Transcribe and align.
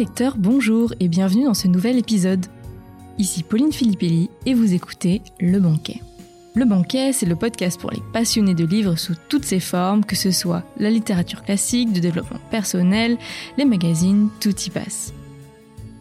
lecteurs, 0.00 0.38
bonjour 0.38 0.94
et 0.98 1.08
bienvenue 1.08 1.44
dans 1.44 1.52
ce 1.52 1.68
nouvel 1.68 1.98
épisode. 1.98 2.46
Ici 3.18 3.42
Pauline 3.42 3.70
Filippelli 3.70 4.30
et 4.46 4.54
vous 4.54 4.72
écoutez 4.72 5.20
Le 5.38 5.60
Banquet. 5.60 6.00
Le 6.54 6.64
Banquet, 6.64 7.12
c'est 7.12 7.26
le 7.26 7.36
podcast 7.36 7.78
pour 7.78 7.90
les 7.90 8.00
passionnés 8.10 8.54
de 8.54 8.64
livres 8.64 8.96
sous 8.96 9.12
toutes 9.28 9.44
ses 9.44 9.60
formes, 9.60 10.02
que 10.02 10.16
ce 10.16 10.30
soit 10.30 10.62
la 10.78 10.88
littérature 10.88 11.42
classique, 11.42 11.92
de 11.92 12.00
développement 12.00 12.40
personnel, 12.50 13.18
les 13.58 13.66
magazines, 13.66 14.30
tout 14.40 14.58
y 14.58 14.70
passe. 14.70 15.12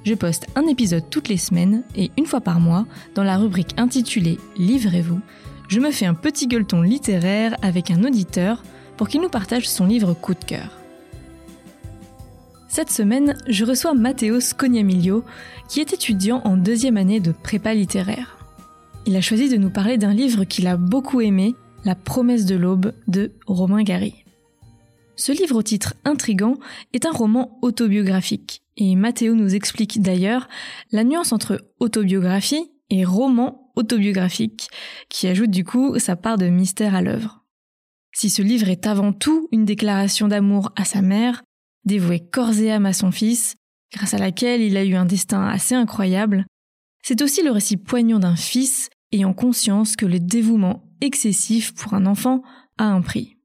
Je 0.06 0.14
poste 0.14 0.48
un 0.56 0.66
épisode 0.68 1.10
toutes 1.10 1.28
les 1.28 1.36
semaines 1.36 1.84
et 1.94 2.10
une 2.18 2.26
fois 2.26 2.40
par 2.40 2.62
mois, 2.62 2.86
dans 3.16 3.24
la 3.26 3.36
rubrique 3.36 3.76
intitulée 3.76 4.38
Livrez-vous, 4.58 5.20
je 5.68 5.82
me 5.82 5.92
fais 5.92 6.06
un 6.06 6.14
petit 6.14 6.48
gueuleton 6.48 6.82
littéraire 6.84 7.58
avec 7.62 7.92
un 7.92 8.06
auditeur 8.06 8.64
pour 8.96 9.10
qu'il 9.10 9.20
nous 9.20 9.28
partage 9.28 9.68
son 9.68 9.88
livre 9.88 10.14
coup 10.14 10.36
de 10.36 10.46
cœur. 10.46 10.79
Cette 12.72 12.92
semaine, 12.92 13.36
je 13.48 13.66
reçois 13.66 13.96
Matteo 13.96 14.40
Scognamiglio, 14.40 15.26
qui 15.68 15.80
est 15.80 15.92
étudiant 15.92 16.40
en 16.46 16.56
deuxième 16.56 16.98
année 16.98 17.20
de 17.20 17.32
prépa 17.32 17.74
littéraire. 17.74 18.38
Il 19.08 19.16
a 19.16 19.22
choisi 19.22 19.50
de 19.50 19.58
nous 19.58 19.72
parler 19.72 19.98
d'un 19.98 20.14
livre 20.14 20.44
qu'il 20.44 20.68
a 20.68 20.78
beaucoup 20.78 21.20
aimé, 21.20 21.56
La 21.84 21.96
promesse 21.96 22.46
de 22.46 22.56
l'aube 22.56 22.94
de 23.08 23.32
Romain 23.48 23.82
Gary. 23.82 24.24
Ce 25.16 25.32
livre 25.32 25.56
au 25.56 25.64
titre 25.64 25.96
intrigant 26.06 26.58
est 26.94 27.08
un 27.08 27.12
roman 27.12 27.58
autobiographique, 27.64 28.62
et 28.78 28.96
Matteo 28.96 29.34
nous 29.34 29.56
explique 29.56 30.02
d'ailleurs 30.04 30.48
la 30.92 31.04
nuance 31.04 31.34
entre 31.34 31.72
autobiographie 31.80 32.70
et 32.92 33.04
roman 33.04 33.72
autobiographique, 33.78 34.70
qui 35.10 35.28
ajoute 35.28 35.50
du 35.50 35.64
coup 35.64 35.98
sa 35.98 36.16
part 36.16 36.38
de 36.38 36.50
mystère 36.50 36.94
à 36.94 37.02
l'œuvre. 37.02 37.44
Si 38.14 38.30
ce 38.30 38.44
livre 38.44 38.70
est 38.70 38.86
avant 38.86 39.12
tout 39.12 39.48
une 39.52 39.66
déclaration 39.66 40.28
d'amour 40.28 40.72
à 40.76 40.86
sa 40.86 41.02
mère, 41.02 41.42
dévouée 41.86 42.20
corps 42.20 42.58
et 42.60 42.72
âme 42.72 42.86
à 42.86 42.94
son 42.94 43.12
fils, 43.12 43.56
grâce 43.94 44.14
à 44.14 44.18
laquelle 44.18 44.62
il 44.62 44.78
a 44.78 44.86
eu 44.86 44.96
un 44.96 45.06
destin 45.06 45.48
assez 45.48 45.76
incroyable, 45.76 46.46
c'est 47.04 47.22
aussi 47.22 47.42
le 47.42 47.52
récit 47.52 47.78
poignant 47.78 48.20
d'un 48.20 48.36
fils 48.36 48.90
ayant 49.12 49.34
conscience 49.34 49.96
que 49.96 50.06
le 50.06 50.20
dévouement 50.20 50.84
excessif 51.02 51.74
pour 51.74 51.94
un 51.94 52.06
enfant 52.06 52.44
a 52.78 52.86
un 52.86 53.02
prix. 53.02 53.38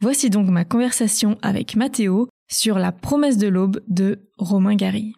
Voici 0.00 0.28
donc 0.28 0.48
ma 0.48 0.64
conversation 0.64 1.38
avec 1.42 1.76
Mathéo 1.76 2.28
sur 2.50 2.78
La 2.78 2.92
promesse 2.92 3.38
de 3.38 3.48
l'aube 3.48 3.80
de 3.88 4.28
Romain 4.36 4.74
Gary. 4.74 5.14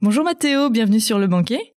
Bonjour 0.00 0.24
Mathéo, 0.24 0.70
bienvenue 0.70 1.00
sur 1.00 1.18
le 1.18 1.26
banquet. 1.26 1.74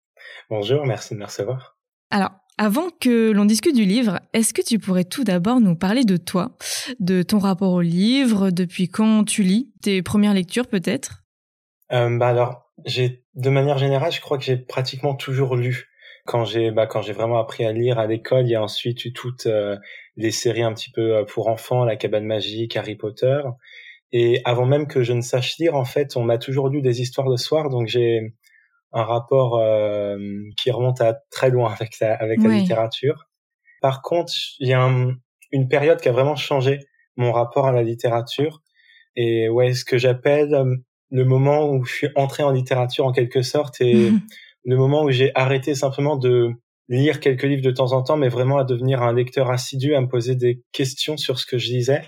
Bonjour, 0.49 0.87
merci 0.87 1.15
de 1.15 1.21
me 1.21 1.25
recevoir. 1.25 1.77
Alors, 2.11 2.33
avant 2.61 2.91
que 3.01 3.31
l'on 3.31 3.47
discute 3.47 3.75
du 3.75 3.87
livre, 3.87 4.21
est-ce 4.35 4.53
que 4.53 4.61
tu 4.61 4.79
pourrais 4.79 5.05
tout 5.05 5.25
d'abord 5.25 5.63
nous 5.63 5.75
parler 5.75 6.05
de 6.05 6.19
toi, 6.19 6.59
de 6.99 7.23
ton 7.23 7.39
rapport 7.39 7.73
au 7.73 7.81
livre, 7.81 8.51
depuis 8.51 8.87
quand 8.91 9.25
tu 9.25 9.43
lis, 9.43 9.73
tes 9.81 10.03
premières 10.03 10.35
lectures 10.35 10.67
peut-être? 10.67 11.23
Euh, 11.91 12.19
Bah 12.19 12.29
alors, 12.29 12.71
j'ai 12.85 13.25
de 13.35 13.49
manière 13.49 13.79
générale, 13.79 14.13
je 14.13 14.21
crois 14.21 14.37
que 14.37 14.45
j'ai 14.45 14.59
pratiquement 14.59 15.15
toujours 15.15 15.57
lu. 15.57 15.89
Quand 16.27 16.45
j'ai 16.45 16.71
bah, 16.71 16.87
quand 16.87 17.01
j'ai 17.01 17.15
vraiment 17.15 17.41
appris 17.41 17.65
à 17.65 17.73
lire 17.73 17.99
à 17.99 18.07
l'école, 18.07 18.45
il 18.45 18.51
y 18.51 18.57
a 18.57 18.63
ensuite 18.63 19.07
eu 19.07 19.15
toutes 19.15 19.47
euh, 19.47 19.79
les 20.17 20.31
séries 20.31 20.63
un 20.63 20.75
petit 20.75 20.91
peu 20.91 21.17
euh, 21.17 21.25
pour 21.25 21.49
enfants, 21.49 21.87
La 21.87 21.97
Cabane 21.97 22.27
Magique, 22.27 22.77
Harry 22.77 22.95
Potter. 22.95 23.41
Et 24.13 24.43
avant 24.45 24.67
même 24.67 24.87
que 24.87 25.03
je 25.03 25.15
ne 25.15 25.23
sache 25.23 25.57
lire, 25.57 25.77
en 25.77 25.87
fait, 25.87 26.15
on 26.15 26.25
m'a 26.25 26.37
toujours 26.37 26.69
lu 26.69 26.83
des 26.83 27.01
histoires 27.01 27.31
de 27.31 27.37
soir, 27.37 27.71
donc 27.71 27.87
j'ai 27.87 28.35
un 28.93 29.05
rapport 29.05 29.59
euh, 29.59 30.19
qui 30.57 30.71
remonte 30.71 31.01
à 31.01 31.19
très 31.31 31.51
loin 31.51 31.73
avec 31.79 31.99
la, 32.01 32.15
avec 32.15 32.43
la 32.43 32.51
littérature. 32.51 33.29
Par 33.81 34.03
contre, 34.03 34.33
il 34.59 34.69
y 34.69 34.73
a 34.73 34.91
une 35.53 35.69
période 35.69 36.01
qui 36.01 36.09
a 36.09 36.13
vraiment 36.13 36.37
changé 36.37 36.81
mon 37.17 37.33
rapport 37.33 37.67
à 37.67 37.73
la 37.73 37.83
littérature. 37.83 38.63
Et 39.17 39.49
ouais, 39.49 39.75
ce 39.75 39.85
que 39.85 39.99
j'appelle 39.99 40.55
euh, 40.55 40.77
le 41.11 41.25
moment 41.25 41.69
où 41.71 41.85
je 41.85 41.93
suis 41.93 42.09
entré 42.15 42.43
en 42.43 42.51
littérature 42.51 43.07
en 43.07 43.13
quelque 43.13 43.43
sorte 43.43 43.81
et 43.81 44.13
le 44.65 44.77
moment 44.77 45.03
où 45.03 45.11
j'ai 45.11 45.33
arrêté 45.35 45.75
simplement 45.75 46.17
de 46.17 46.53
lire 46.89 47.19
quelques 47.21 47.43
livres 47.43 47.63
de 47.63 47.71
temps 47.71 47.93
en 47.93 48.03
temps, 48.03 48.17
mais 48.17 48.29
vraiment 48.29 48.59
à 48.59 48.65
devenir 48.65 49.03
un 49.03 49.13
lecteur 49.13 49.51
assidu, 49.51 49.95
à 49.95 50.01
me 50.01 50.09
poser 50.09 50.37
des 50.37 50.63
questions 50.73 51.17
sur 51.17 51.39
ce 51.39 51.47
que 51.47 51.59
je 51.59 51.73
lisais. 51.73 52.03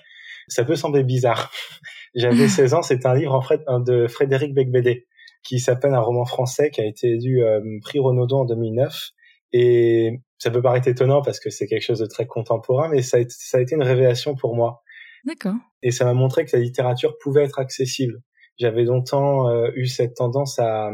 Ça 0.46 0.64
peut 0.64 0.76
sembler 0.76 1.02
bizarre. 1.02 1.50
J'avais 2.14 2.48
16 2.48 2.74
ans, 2.74 2.82
c'est 2.82 3.06
un 3.06 3.14
livre 3.14 3.34
en 3.34 3.42
fait 3.42 3.62
de 3.68 4.06
Frédéric 4.06 4.54
Becbédé 4.54 5.06
qui 5.42 5.58
s'appelle 5.58 5.94
un 5.94 6.00
roman 6.00 6.24
français 6.24 6.70
qui 6.70 6.80
a 6.80 6.86
été 6.86 7.08
élu 7.08 7.42
euh, 7.42 7.60
prix 7.82 7.98
Renaudot 7.98 8.38
en 8.38 8.44
2009. 8.44 9.10
Et 9.52 10.20
ça 10.38 10.50
peut 10.50 10.62
paraître 10.62 10.88
étonnant 10.88 11.22
parce 11.22 11.40
que 11.40 11.50
c'est 11.50 11.66
quelque 11.66 11.82
chose 11.82 11.98
de 11.98 12.06
très 12.06 12.26
contemporain, 12.26 12.88
mais 12.88 13.02
ça 13.02 13.18
a, 13.18 13.20
été, 13.20 13.34
ça 13.36 13.58
a 13.58 13.60
été 13.60 13.74
une 13.74 13.82
révélation 13.82 14.34
pour 14.34 14.56
moi. 14.56 14.82
D'accord. 15.24 15.54
Et 15.82 15.90
ça 15.90 16.04
m'a 16.04 16.14
montré 16.14 16.44
que 16.44 16.56
la 16.56 16.62
littérature 16.62 17.18
pouvait 17.18 17.44
être 17.44 17.58
accessible. 17.58 18.22
J'avais 18.58 18.84
longtemps 18.84 19.48
euh, 19.48 19.70
eu 19.74 19.86
cette 19.86 20.14
tendance 20.14 20.58
à, 20.58 20.90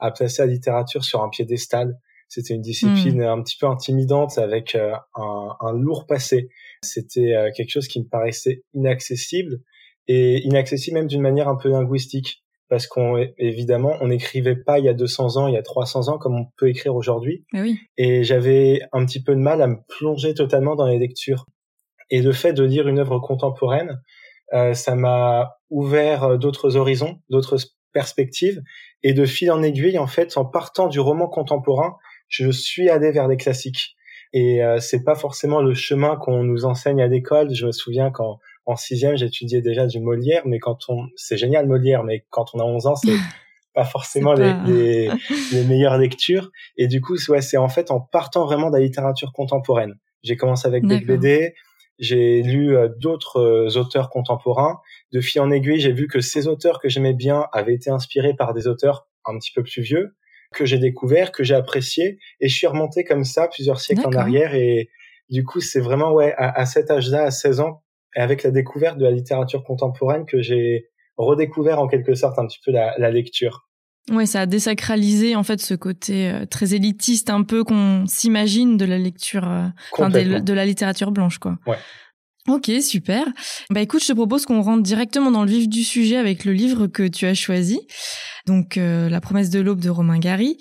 à 0.00 0.10
placer 0.10 0.42
la 0.42 0.48
littérature 0.52 1.04
sur 1.04 1.22
un 1.22 1.28
piédestal. 1.28 1.98
C'était 2.28 2.54
une 2.54 2.62
discipline 2.62 3.22
hmm. 3.22 3.28
un 3.28 3.42
petit 3.42 3.56
peu 3.58 3.66
intimidante 3.66 4.38
avec 4.38 4.74
euh, 4.74 4.94
un, 5.14 5.56
un, 5.60 5.72
lourd 5.72 6.06
passé. 6.06 6.48
C'était 6.82 7.34
quelque 7.56 7.70
chose 7.70 7.88
qui 7.88 8.00
me 8.00 8.08
paraissait 8.08 8.62
inaccessible 8.74 9.60
et 10.08 10.44
inaccessible 10.44 10.96
même 10.96 11.06
d'une 11.06 11.22
manière 11.22 11.48
un 11.48 11.56
peu 11.56 11.70
linguistique 11.70 12.44
parce 12.68 12.86
qu'on 12.86 13.16
évidemment 13.38 13.96
on 14.00 14.08
n'écrivait 14.08 14.56
pas 14.56 14.78
il 14.78 14.84
y 14.84 14.88
a 14.88 14.94
200 14.94 15.36
ans, 15.36 15.48
il 15.48 15.54
y 15.54 15.58
a 15.58 15.62
300 15.62 16.08
ans 16.08 16.18
comme 16.18 16.36
on 16.36 16.46
peut 16.56 16.68
écrire 16.68 16.94
aujourd'hui. 16.94 17.44
Oui. 17.52 17.78
Et 17.96 18.24
j'avais 18.24 18.80
un 18.92 19.04
petit 19.06 19.22
peu 19.22 19.34
de 19.34 19.40
mal 19.40 19.62
à 19.62 19.66
me 19.66 19.76
plonger 19.88 20.34
totalement 20.34 20.76
dans 20.76 20.86
les 20.86 20.98
lectures. 20.98 21.46
Et 22.10 22.22
le 22.22 22.32
fait 22.32 22.52
de 22.52 22.64
lire 22.64 22.88
une 22.88 22.98
œuvre 22.98 23.18
contemporaine, 23.18 24.00
euh, 24.54 24.74
ça 24.74 24.94
m'a 24.94 25.56
ouvert 25.70 26.38
d'autres 26.38 26.76
horizons, 26.76 27.18
d'autres 27.28 27.58
perspectives, 27.92 28.62
et 29.02 29.12
de 29.12 29.24
fil 29.26 29.50
en 29.50 29.62
aiguille, 29.62 29.98
en 29.98 30.06
fait, 30.06 30.36
en 30.36 30.44
partant 30.44 30.88
du 30.88 31.00
roman 31.00 31.28
contemporain, 31.28 31.96
je 32.28 32.50
suis 32.50 32.88
allé 32.88 33.10
vers 33.10 33.28
les 33.28 33.36
classiques. 33.36 33.96
Et 34.32 34.62
euh, 34.62 34.78
c'est 34.78 35.04
pas 35.04 35.14
forcément 35.14 35.62
le 35.62 35.74
chemin 35.74 36.16
qu'on 36.16 36.44
nous 36.44 36.64
enseigne 36.64 37.00
à 37.00 37.06
l'école. 37.06 37.54
Je 37.54 37.66
me 37.66 37.72
souviens 37.72 38.10
quand 38.10 38.38
en 38.68 38.76
sixième, 38.76 39.16
j'étudiais 39.16 39.62
déjà 39.62 39.86
du 39.86 39.98
Molière, 39.98 40.42
mais 40.44 40.58
quand 40.58 40.90
on, 40.90 41.08
c'est 41.16 41.38
génial 41.38 41.66
Molière, 41.66 42.04
mais 42.04 42.26
quand 42.28 42.54
on 42.54 42.60
a 42.60 42.64
11 42.64 42.86
ans, 42.86 42.96
c'est 42.96 43.08
pas 43.74 43.84
forcément 43.84 44.34
Les, 44.34 45.08
les, 45.52 45.64
meilleures 45.64 45.96
lectures. 45.96 46.50
Et 46.76 46.86
du 46.86 47.00
coup, 47.00 47.16
ouais, 47.30 47.40
c'est 47.40 47.56
en 47.56 47.70
fait 47.70 47.90
en 47.90 47.98
partant 47.98 48.44
vraiment 48.44 48.68
de 48.68 48.76
la 48.76 48.82
littérature 48.82 49.32
contemporaine. 49.32 49.94
J'ai 50.22 50.36
commencé 50.36 50.68
avec 50.68 50.86
des 50.86 51.00
BD, 51.00 51.54
j'ai 51.98 52.42
lu 52.42 52.76
euh, 52.76 52.88
d'autres 52.98 53.40
euh, 53.40 53.80
auteurs 53.80 54.10
contemporains. 54.10 54.80
De 55.12 55.22
fil 55.22 55.40
en 55.40 55.50
aiguille, 55.50 55.80
j'ai 55.80 55.92
vu 55.92 56.06
que 56.06 56.20
ces 56.20 56.46
auteurs 56.46 56.78
que 56.78 56.90
j'aimais 56.90 57.14
bien 57.14 57.46
avaient 57.52 57.74
été 57.74 57.88
inspirés 57.88 58.34
par 58.34 58.52
des 58.52 58.66
auteurs 58.66 59.08
un 59.24 59.38
petit 59.38 59.52
peu 59.52 59.62
plus 59.62 59.80
vieux, 59.80 60.14
que 60.52 60.66
j'ai 60.66 60.78
découvert, 60.78 61.32
que 61.32 61.42
j'ai 61.42 61.54
apprécié, 61.54 62.18
et 62.40 62.48
je 62.48 62.54
suis 62.54 62.66
remonté 62.66 63.04
comme 63.04 63.24
ça 63.24 63.48
plusieurs 63.48 63.80
siècles 63.80 64.06
en 64.06 64.12
arrière. 64.12 64.54
Et 64.54 64.90
du 65.30 65.42
coup, 65.44 65.60
c'est 65.60 65.80
vraiment 65.80 66.12
ouais, 66.12 66.34
à, 66.36 66.50
à 66.50 66.66
cet 66.66 66.90
âge-là, 66.90 67.22
à 67.22 67.30
16 67.30 67.60
ans, 67.60 67.82
et 68.16 68.20
avec 68.20 68.42
la 68.42 68.50
découverte 68.50 68.98
de 68.98 69.04
la 69.04 69.10
littérature 69.10 69.64
contemporaine 69.64 70.26
que 70.26 70.42
j'ai 70.42 70.90
redécouvert 71.16 71.80
en 71.80 71.88
quelque 71.88 72.14
sorte 72.14 72.38
un 72.38 72.46
petit 72.46 72.60
peu 72.64 72.72
la, 72.72 72.94
la 72.98 73.10
lecture. 73.10 73.68
Oui, 74.10 74.26
ça 74.26 74.42
a 74.42 74.46
désacralisé 74.46 75.36
en 75.36 75.42
fait 75.42 75.60
ce 75.60 75.74
côté 75.74 76.30
euh, 76.30 76.46
très 76.46 76.74
élitiste 76.74 77.30
un 77.30 77.42
peu 77.42 77.62
qu'on 77.62 78.06
s'imagine 78.06 78.76
de 78.76 78.84
la 78.84 78.98
lecture, 78.98 79.46
euh, 79.48 80.08
de, 80.08 80.52
la 80.52 80.64
littérature 80.64 81.10
blanche, 81.10 81.38
quoi. 81.38 81.58
Ouais. 81.66 81.76
Ok, 82.48 82.70
super. 82.80 83.26
Bah 83.68 83.82
écoute, 83.82 84.02
je 84.02 84.08
te 84.08 84.12
propose 84.14 84.46
qu'on 84.46 84.62
rentre 84.62 84.82
directement 84.82 85.30
dans 85.30 85.44
le 85.44 85.50
vif 85.50 85.68
du 85.68 85.84
sujet 85.84 86.16
avec 86.16 86.46
le 86.46 86.54
livre 86.54 86.86
que 86.86 87.06
tu 87.06 87.26
as 87.26 87.34
choisi, 87.34 87.86
donc 88.46 88.78
euh, 88.78 89.10
La 89.10 89.20
promesse 89.20 89.50
de 89.50 89.60
l'aube 89.60 89.80
de 89.80 89.90
Romain 89.90 90.18
Gary. 90.18 90.56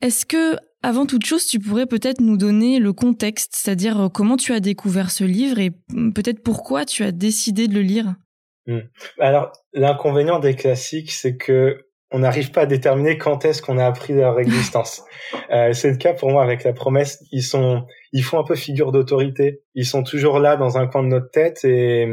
Est-ce 0.00 0.26
que 0.26 0.56
avant 0.82 1.06
toute 1.06 1.24
chose, 1.24 1.46
tu 1.46 1.60
pourrais 1.60 1.86
peut-être 1.86 2.20
nous 2.20 2.36
donner 2.36 2.78
le 2.78 2.92
contexte, 2.92 3.54
c'est-à-dire 3.54 4.00
euh, 4.00 4.08
comment 4.08 4.36
tu 4.36 4.52
as 4.52 4.60
découvert 4.60 5.10
ce 5.10 5.24
livre 5.24 5.58
et 5.58 5.70
mm, 5.90 6.12
peut-être 6.12 6.42
pourquoi 6.42 6.84
tu 6.84 7.04
as 7.04 7.12
décidé 7.12 7.68
de 7.68 7.74
le 7.74 7.82
lire. 7.82 8.14
Hmm. 8.66 8.80
Alors, 9.18 9.52
l'inconvénient 9.72 10.38
des 10.38 10.54
classiques, 10.54 11.12
c'est 11.12 11.36
que 11.36 11.86
on 12.14 12.18
n'arrive 12.18 12.50
pas 12.50 12.62
à 12.62 12.66
déterminer 12.66 13.16
quand 13.16 13.44
est-ce 13.44 13.62
qu'on 13.62 13.78
a 13.78 13.86
appris 13.86 14.12
leur 14.12 14.38
existence. 14.38 15.02
euh, 15.50 15.72
c'est 15.72 15.90
le 15.90 15.96
cas 15.96 16.12
pour 16.12 16.30
moi 16.30 16.42
avec 16.42 16.62
la 16.62 16.74
promesse. 16.74 17.24
Ils 17.32 17.42
sont, 17.42 17.86
ils 18.12 18.22
font 18.22 18.38
un 18.38 18.44
peu 18.44 18.54
figure 18.54 18.92
d'autorité. 18.92 19.62
Ils 19.74 19.86
sont 19.86 20.02
toujours 20.02 20.38
là 20.38 20.56
dans 20.56 20.76
un 20.76 20.86
coin 20.86 21.02
de 21.02 21.08
notre 21.08 21.30
tête 21.30 21.64
et 21.64 22.06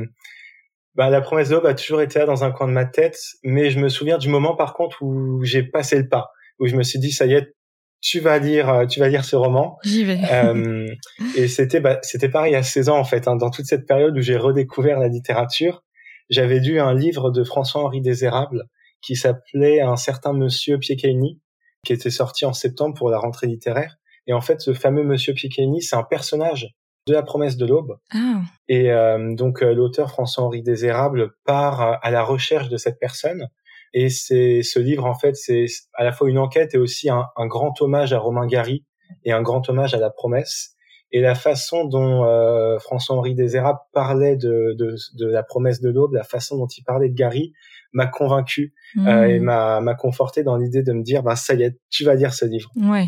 bah, 0.96 1.10
la 1.10 1.20
promesse 1.20 1.50
d'aube 1.50 1.66
a 1.66 1.74
toujours 1.74 2.02
été 2.02 2.18
là 2.18 2.26
dans 2.26 2.46
un 2.46 2.52
coin 2.52 2.68
de 2.68 2.72
ma 2.72 2.86
tête. 2.86 3.18
Mais 3.44 3.72
je 3.72 3.80
me 3.80 3.90
souviens 3.90 4.18
du 4.18 4.30
moment 4.30 4.56
par 4.56 4.74
contre 4.74 5.04
où 5.04 5.44
j'ai 5.44 5.64
passé 5.64 5.98
le 5.98 6.08
pas, 6.08 6.32
où 6.60 6.68
je 6.68 6.78
me 6.78 6.84
suis 6.84 7.00
dit 7.00 7.12
ça 7.12 7.26
y 7.26 7.34
est, 7.34 7.54
tu 8.02 8.20
vas 8.20 8.40
lire, 8.40 8.70
euh, 8.70 8.86
tu 8.86 9.00
vas 9.00 9.10
lire 9.10 9.26
ce 9.26 9.36
roman. 9.36 9.78
J'y 9.84 10.04
vais. 10.04 10.20
euh, 10.32 10.88
et 11.36 11.48
c'était, 11.48 11.80
bah, 11.80 12.00
c'était 12.02 12.30
pareil 12.30 12.56
à 12.56 12.64
16 12.64 12.90
ans 12.90 12.98
en 12.98 13.04
fait. 13.04 13.28
Hein, 13.28 13.36
dans 13.36 13.50
toute 13.50 13.66
cette 13.66 13.86
période 13.86 14.18
où 14.18 14.22
j'ai 14.22 14.38
redécouvert 14.38 15.00
la 15.00 15.08
littérature, 15.08 15.84
j'avais 16.30 16.60
lu 16.60 16.80
un 16.80 16.94
livre 16.94 17.32
de 17.32 17.44
François-Henri 17.44 18.02
Désérable 18.02 18.66
qui 19.02 19.16
s'appelait 19.16 19.82
Un 19.82 19.96
certain 19.96 20.34
Monsieur 20.34 20.78
Piecaini, 20.78 21.40
qui 21.86 21.94
était 21.94 22.10
sorti 22.10 22.46
en 22.46 22.54
septembre 22.54 22.96
pour 22.96 23.10
la 23.10 23.18
rentrée 23.18 23.48
littéraire. 23.48 23.96
Et 24.28 24.34
en 24.34 24.42
fait, 24.42 24.62
ce 24.62 24.74
fameux 24.74 25.04
Monsieur 25.04 25.34
Piecaini, 25.34 25.82
c'est 25.82 25.96
un 25.96 26.04
personnage 26.04 26.68
de 27.08 27.14
La 27.14 27.24
Promesse 27.24 27.58
de 27.58 27.66
l'Aube. 27.66 27.98
Ah. 28.14 28.42
Et 28.68 28.92
euh, 28.92 29.34
donc 29.34 29.62
l'auteur 29.62 30.12
François-Henri 30.12 30.62
Désérable 30.62 31.32
part 31.46 32.00
à 32.02 32.12
la 32.12 32.24
recherche 32.24 32.70
de 32.70 32.78
cette 32.78 33.00
personne 33.00 33.48
Et 33.94 34.10
c'est 34.10 34.62
ce 34.64 34.80
livre, 34.80 35.06
en 35.06 35.16
fait, 35.16 35.36
c'est 35.36 35.66
à 35.94 36.04
la 36.04 36.12
fois 36.12 36.30
une 36.30 36.38
enquête 36.38 36.76
et 36.76 36.78
aussi 36.78 37.10
un, 37.10 37.26
grand 37.48 37.82
hommage 37.82 38.14
à 38.14 38.20
Romain 38.20 38.48
Gary 38.48 38.86
et 39.26 39.32
un 39.32 39.42
grand 39.42 39.68
hommage 39.70 39.94
à 39.94 40.00
la 40.00 40.10
promesse. 40.10 40.76
Et 41.12 41.22
la 41.22 41.34
façon 41.34 41.86
dont 41.86 42.24
euh, 42.26 42.78
François-Henri 42.78 43.34
Deshayras 43.34 43.88
parlait 43.94 44.36
de, 44.36 44.76
de, 44.78 44.96
de, 45.18 45.26
la 45.26 45.42
promesse 45.42 45.82
de 45.82 45.90
l'aube, 45.90 46.14
la 46.14 46.24
façon 46.24 46.58
dont 46.58 46.68
il 46.68 46.84
parlait 46.84 47.10
de 47.10 47.16
Gary, 47.16 47.52
m'a 47.94 48.06
convaincu 48.06 48.76
euh, 48.98 49.02
mmh. 49.02 49.30
et 49.30 49.40
m'a, 49.40 49.82
m'a 49.82 49.96
conforté 49.96 50.44
dans 50.44 50.56
l'idée 50.56 50.84
de 50.84 50.94
me 50.94 51.02
dire, 51.02 51.24
bah 51.24 51.36
ça 51.36 51.56
y 51.56 51.64
est, 51.64 51.80
tu 51.90 52.04
vas 52.04 52.14
lire 52.14 52.36
ce 52.36 52.46
livre. 52.46 52.70
Ouais. 52.76 53.08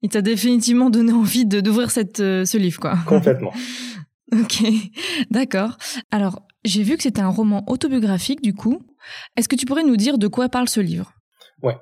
Il 0.00 0.08
t'a 0.08 0.22
définitivement 0.22 0.90
donné 0.90 1.12
envie 1.12 1.46
de 1.46 1.60
d'ouvrir 1.60 1.90
cette 1.90 2.20
euh, 2.20 2.44
ce 2.44 2.58
livre, 2.58 2.78
quoi. 2.78 2.94
Complètement. 3.06 3.52
ok, 4.32 4.62
d'accord. 5.30 5.76
Alors, 6.10 6.42
j'ai 6.64 6.82
vu 6.82 6.96
que 6.96 7.02
c'était 7.02 7.20
un 7.20 7.30
roman 7.30 7.64
autobiographique, 7.68 8.42
du 8.42 8.54
coup. 8.54 8.82
Est-ce 9.36 9.48
que 9.48 9.56
tu 9.56 9.66
pourrais 9.66 9.84
nous 9.84 9.96
dire 9.96 10.18
de 10.18 10.28
quoi 10.28 10.48
parle 10.48 10.68
ce 10.68 10.80
livre? 10.80 11.12
Ouais. 11.62 11.76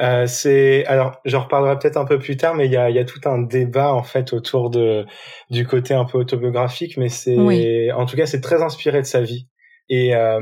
Euh, 0.00 0.26
c'est 0.26 0.84
alors 0.86 1.20
j'en 1.24 1.44
reparlerai 1.44 1.78
peut-être 1.78 1.98
un 1.98 2.04
peu 2.04 2.18
plus 2.18 2.36
tard, 2.36 2.54
mais 2.54 2.66
il 2.66 2.72
y 2.72 2.76
a, 2.76 2.90
y 2.90 2.98
a 2.98 3.04
tout 3.04 3.20
un 3.26 3.38
débat 3.38 3.92
en 3.92 4.02
fait 4.02 4.32
autour 4.32 4.70
de 4.70 5.06
du 5.50 5.66
côté 5.66 5.94
un 5.94 6.04
peu 6.04 6.18
autobiographique, 6.18 6.96
mais 6.96 7.08
c'est 7.08 7.92
en 7.92 8.04
tout 8.06 8.16
cas 8.16 8.26
c'est 8.26 8.40
très 8.40 8.60
inspiré 8.62 9.00
de 9.00 9.06
sa 9.06 9.20
vie 9.20 9.46
et 9.88 10.14
euh, 10.14 10.40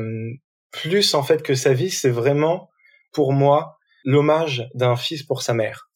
plus 0.73 1.15
en 1.15 1.23
fait 1.23 1.43
que 1.43 1.55
sa 1.55 1.73
vie, 1.73 1.91
c'est 1.91 2.11
vraiment 2.11 2.71
pour 3.13 3.33
moi 3.33 3.79
l'hommage 4.05 4.69
d'un 4.75 4.97
fils 4.97 5.23
pour 5.23 5.43
sa 5.43 5.55
mère. 5.55 5.89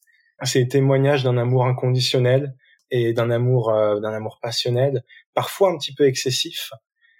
C'est 0.43 0.67
témoignage 0.67 1.23
d'un 1.23 1.37
amour 1.37 1.65
inconditionnel 1.65 2.55
et 2.89 3.13
d'un 3.13 3.29
amour 3.29 3.69
euh, 3.69 3.99
d'un 3.99 4.13
amour 4.13 4.39
passionnel, 4.41 5.03
parfois 5.33 5.71
un 5.71 5.77
petit 5.77 5.93
peu 5.93 6.05
excessif, 6.05 6.71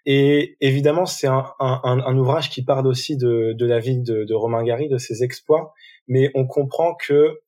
et 0.06 0.58
évidemment, 0.62 1.06
c'est 1.06 1.28
un, 1.28 1.46
un, 1.60 1.82
un, 1.84 2.18
ouvrage 2.18 2.50
qui 2.50 2.64
parle 2.64 2.88
aussi 2.88 3.18
de, 3.18 3.54
de 3.54 3.66
la 3.66 3.80
vie 3.80 4.00
de, 4.00 4.24
de, 4.24 4.34
Romain 4.34 4.64
Gary, 4.64 4.90
de 4.90 4.98
ses 4.98 5.24
exploits, 5.24 5.74
mais 6.08 6.32
on 6.34 6.48
comprend 6.48 6.96
que 6.96 7.40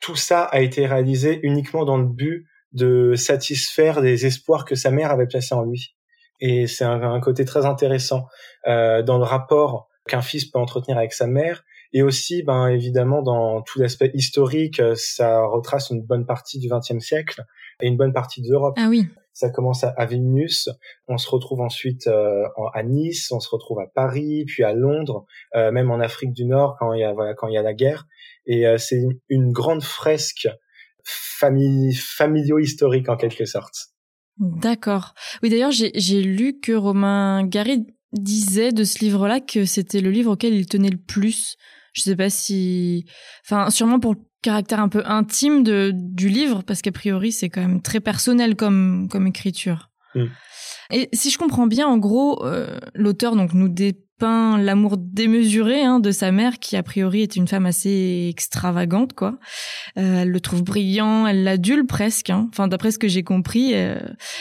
tout 0.00 0.16
ça 0.16 0.44
a 0.44 0.60
été 0.60 0.86
réalisé 0.86 1.40
uniquement 1.42 1.84
dans 1.84 1.98
le 1.98 2.06
but 2.06 2.46
de 2.72 3.14
satisfaire 3.14 4.00
les 4.00 4.26
espoirs 4.26 4.64
que 4.64 4.74
sa 4.74 4.90
mère 4.90 5.10
avait 5.10 5.26
placés 5.26 5.54
en 5.54 5.62
lui. 5.62 5.94
Et 6.40 6.66
c'est 6.66 6.84
un, 6.84 7.02
un, 7.02 7.20
côté 7.20 7.44
très 7.44 7.66
intéressant 7.66 8.26
euh, 8.66 9.02
dans 9.02 9.18
le 9.18 9.24
rapport 9.24 9.88
qu'un 10.08 10.22
fils 10.22 10.46
peut 10.46 10.58
entretenir 10.58 10.98
avec 10.98 11.12
sa 11.12 11.26
mère, 11.26 11.64
et 11.94 12.02
aussi, 12.02 12.42
ben 12.42 12.66
évidemment, 12.66 13.22
dans 13.22 13.62
tout 13.62 13.78
l'aspect 13.78 14.10
historique, 14.14 14.82
ça 14.96 15.44
retrace 15.44 15.90
une 15.90 16.02
bonne 16.02 16.26
partie 16.26 16.58
du 16.58 16.68
XXe 16.68 16.98
siècle 16.98 17.44
et 17.80 17.86
une 17.86 17.96
bonne 17.96 18.12
partie 18.12 18.42
d'Europe. 18.42 18.74
Ah 18.76 18.88
oui. 18.90 19.06
Ça 19.34 19.50
commence 19.50 19.82
à, 19.82 20.06
Vilnius, 20.06 20.68
on 21.08 21.18
se 21.18 21.28
retrouve 21.28 21.60
ensuite 21.60 22.06
euh, 22.06 22.44
à 22.72 22.84
Nice, 22.84 23.32
on 23.32 23.40
se 23.40 23.48
retrouve 23.50 23.80
à 23.80 23.86
Paris, 23.92 24.44
puis 24.46 24.62
à 24.62 24.72
Londres, 24.72 25.26
euh, 25.56 25.72
même 25.72 25.90
en 25.90 25.98
Afrique 25.98 26.32
du 26.32 26.44
Nord 26.44 26.76
quand 26.78 26.92
il 26.92 27.00
y 27.00 27.04
a 27.04 27.12
voilà, 27.12 27.34
quand 27.34 27.48
il 27.48 27.54
y 27.54 27.58
a 27.58 27.62
la 27.62 27.74
guerre. 27.74 28.06
Et 28.46 28.66
euh, 28.66 28.78
c'est 28.78 29.02
une, 29.28 29.52
grande 29.52 29.82
fresque 29.82 30.48
famille 31.02 31.94
familio-historique 31.94 33.08
en 33.08 33.16
quelque 33.16 33.44
sorte. 33.44 33.74
D'accord. 34.38 35.14
Oui, 35.42 35.50
d'ailleurs, 35.50 35.72
j'ai 35.72 36.22
lu 36.22 36.60
que 36.60 36.72
Romain 36.72 37.44
Gary 37.44 37.86
disait 38.12 38.70
de 38.70 38.84
ce 38.84 39.00
livre-là 39.00 39.40
que 39.40 39.64
c'était 39.64 40.00
le 40.00 40.10
livre 40.10 40.32
auquel 40.32 40.54
il 40.54 40.66
tenait 40.66 40.90
le 40.90 40.98
plus. 40.98 41.56
Je 41.92 42.02
sais 42.02 42.16
pas 42.16 42.30
si, 42.30 43.04
enfin, 43.44 43.70
sûrement 43.70 44.00
pour 44.00 44.14
caractère 44.44 44.78
un 44.78 44.90
peu 44.90 45.02
intime 45.06 45.64
de, 45.64 45.90
du 45.94 46.28
livre, 46.28 46.62
parce 46.62 46.82
qu'a 46.82 46.92
priori, 46.92 47.32
c'est 47.32 47.48
quand 47.48 47.62
même 47.62 47.80
très 47.80 48.00
personnel 48.00 48.56
comme, 48.56 49.08
comme 49.10 49.26
écriture. 49.26 49.90
Mm. 50.14 50.26
Et 50.90 51.08
si 51.14 51.30
je 51.30 51.38
comprends 51.38 51.66
bien, 51.66 51.88
en 51.88 51.96
gros, 51.96 52.44
euh, 52.44 52.78
l'auteur 52.94 53.36
donc 53.36 53.54
nous 53.54 53.70
dépeint 53.70 54.58
l'amour 54.58 54.98
démesuré 54.98 55.82
hein, 55.82 55.98
de 55.98 56.10
sa 56.10 56.30
mère, 56.30 56.58
qui 56.58 56.76
a 56.76 56.82
priori 56.82 57.22
est 57.22 57.36
une 57.36 57.48
femme 57.48 57.64
assez 57.64 58.28
extravagante, 58.30 59.14
quoi. 59.14 59.38
Euh, 59.96 60.20
elle 60.22 60.28
le 60.30 60.40
trouve 60.40 60.62
brillant, 60.62 61.26
elle 61.26 61.42
l'adule 61.42 61.86
presque. 61.86 62.28
Hein. 62.28 62.46
Enfin, 62.50 62.68
d'après 62.68 62.90
ce 62.90 62.98
que 62.98 63.08
j'ai 63.08 63.22
compris, 63.22 63.74
euh, 63.74 63.98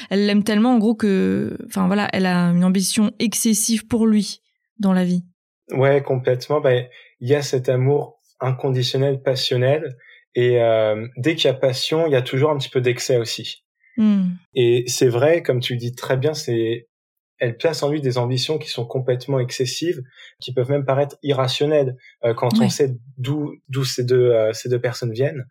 elle 0.09 0.25
l'aime 0.25 0.43
tellement, 0.43 0.75
en 0.75 0.79
gros, 0.79 0.95
que, 0.95 1.57
enfin 1.67 1.87
voilà, 1.87 2.09
elle 2.11 2.25
a 2.25 2.49
une 2.49 2.65
ambition 2.65 3.11
excessive 3.19 3.87
pour 3.87 4.05
lui 4.05 4.41
dans 4.79 4.91
la 4.91 5.05
vie. 5.05 5.23
Ouais, 5.71 6.03
complètement. 6.03 6.59
Ben, 6.59 6.85
il 7.21 7.29
y 7.29 7.35
a 7.35 7.41
cet 7.41 7.69
amour 7.69 8.19
inconditionnel, 8.43 9.21
passionnel. 9.21 9.97
Et 10.35 10.61
euh, 10.61 11.07
dès 11.17 11.35
qu'il 11.35 11.45
y 11.45 11.51
a 11.51 11.53
passion, 11.53 12.05
il 12.05 12.11
y 12.11 12.15
a 12.15 12.21
toujours 12.21 12.51
un 12.51 12.57
petit 12.57 12.69
peu 12.69 12.81
d'excès 12.81 13.17
aussi. 13.17 13.63
Hmm. 13.97 14.31
Et 14.55 14.83
c'est 14.87 15.07
vrai, 15.07 15.43
comme 15.43 15.59
tu 15.59 15.73
le 15.73 15.79
dis 15.79 15.93
très 15.93 16.17
bien, 16.17 16.33
c'est 16.33 16.87
elle 17.39 17.57
place 17.57 17.83
en 17.83 17.89
lui 17.89 17.99
des 17.99 18.17
ambitions 18.17 18.57
qui 18.57 18.69
sont 18.69 18.85
complètement 18.85 19.39
excessives, 19.39 20.01
qui 20.39 20.53
peuvent 20.53 20.69
même 20.69 20.85
paraître 20.85 21.17
irrationnelles 21.23 21.97
euh, 22.23 22.33
quand 22.33 22.59
on 22.59 22.69
sait 22.69 22.95
d'où 23.17 23.53
d'où 23.69 23.83
ces 23.83 24.03
deux 24.03 24.31
euh, 24.31 24.53
ces 24.53 24.69
deux 24.69 24.79
personnes 24.79 25.11
viennent. 25.11 25.43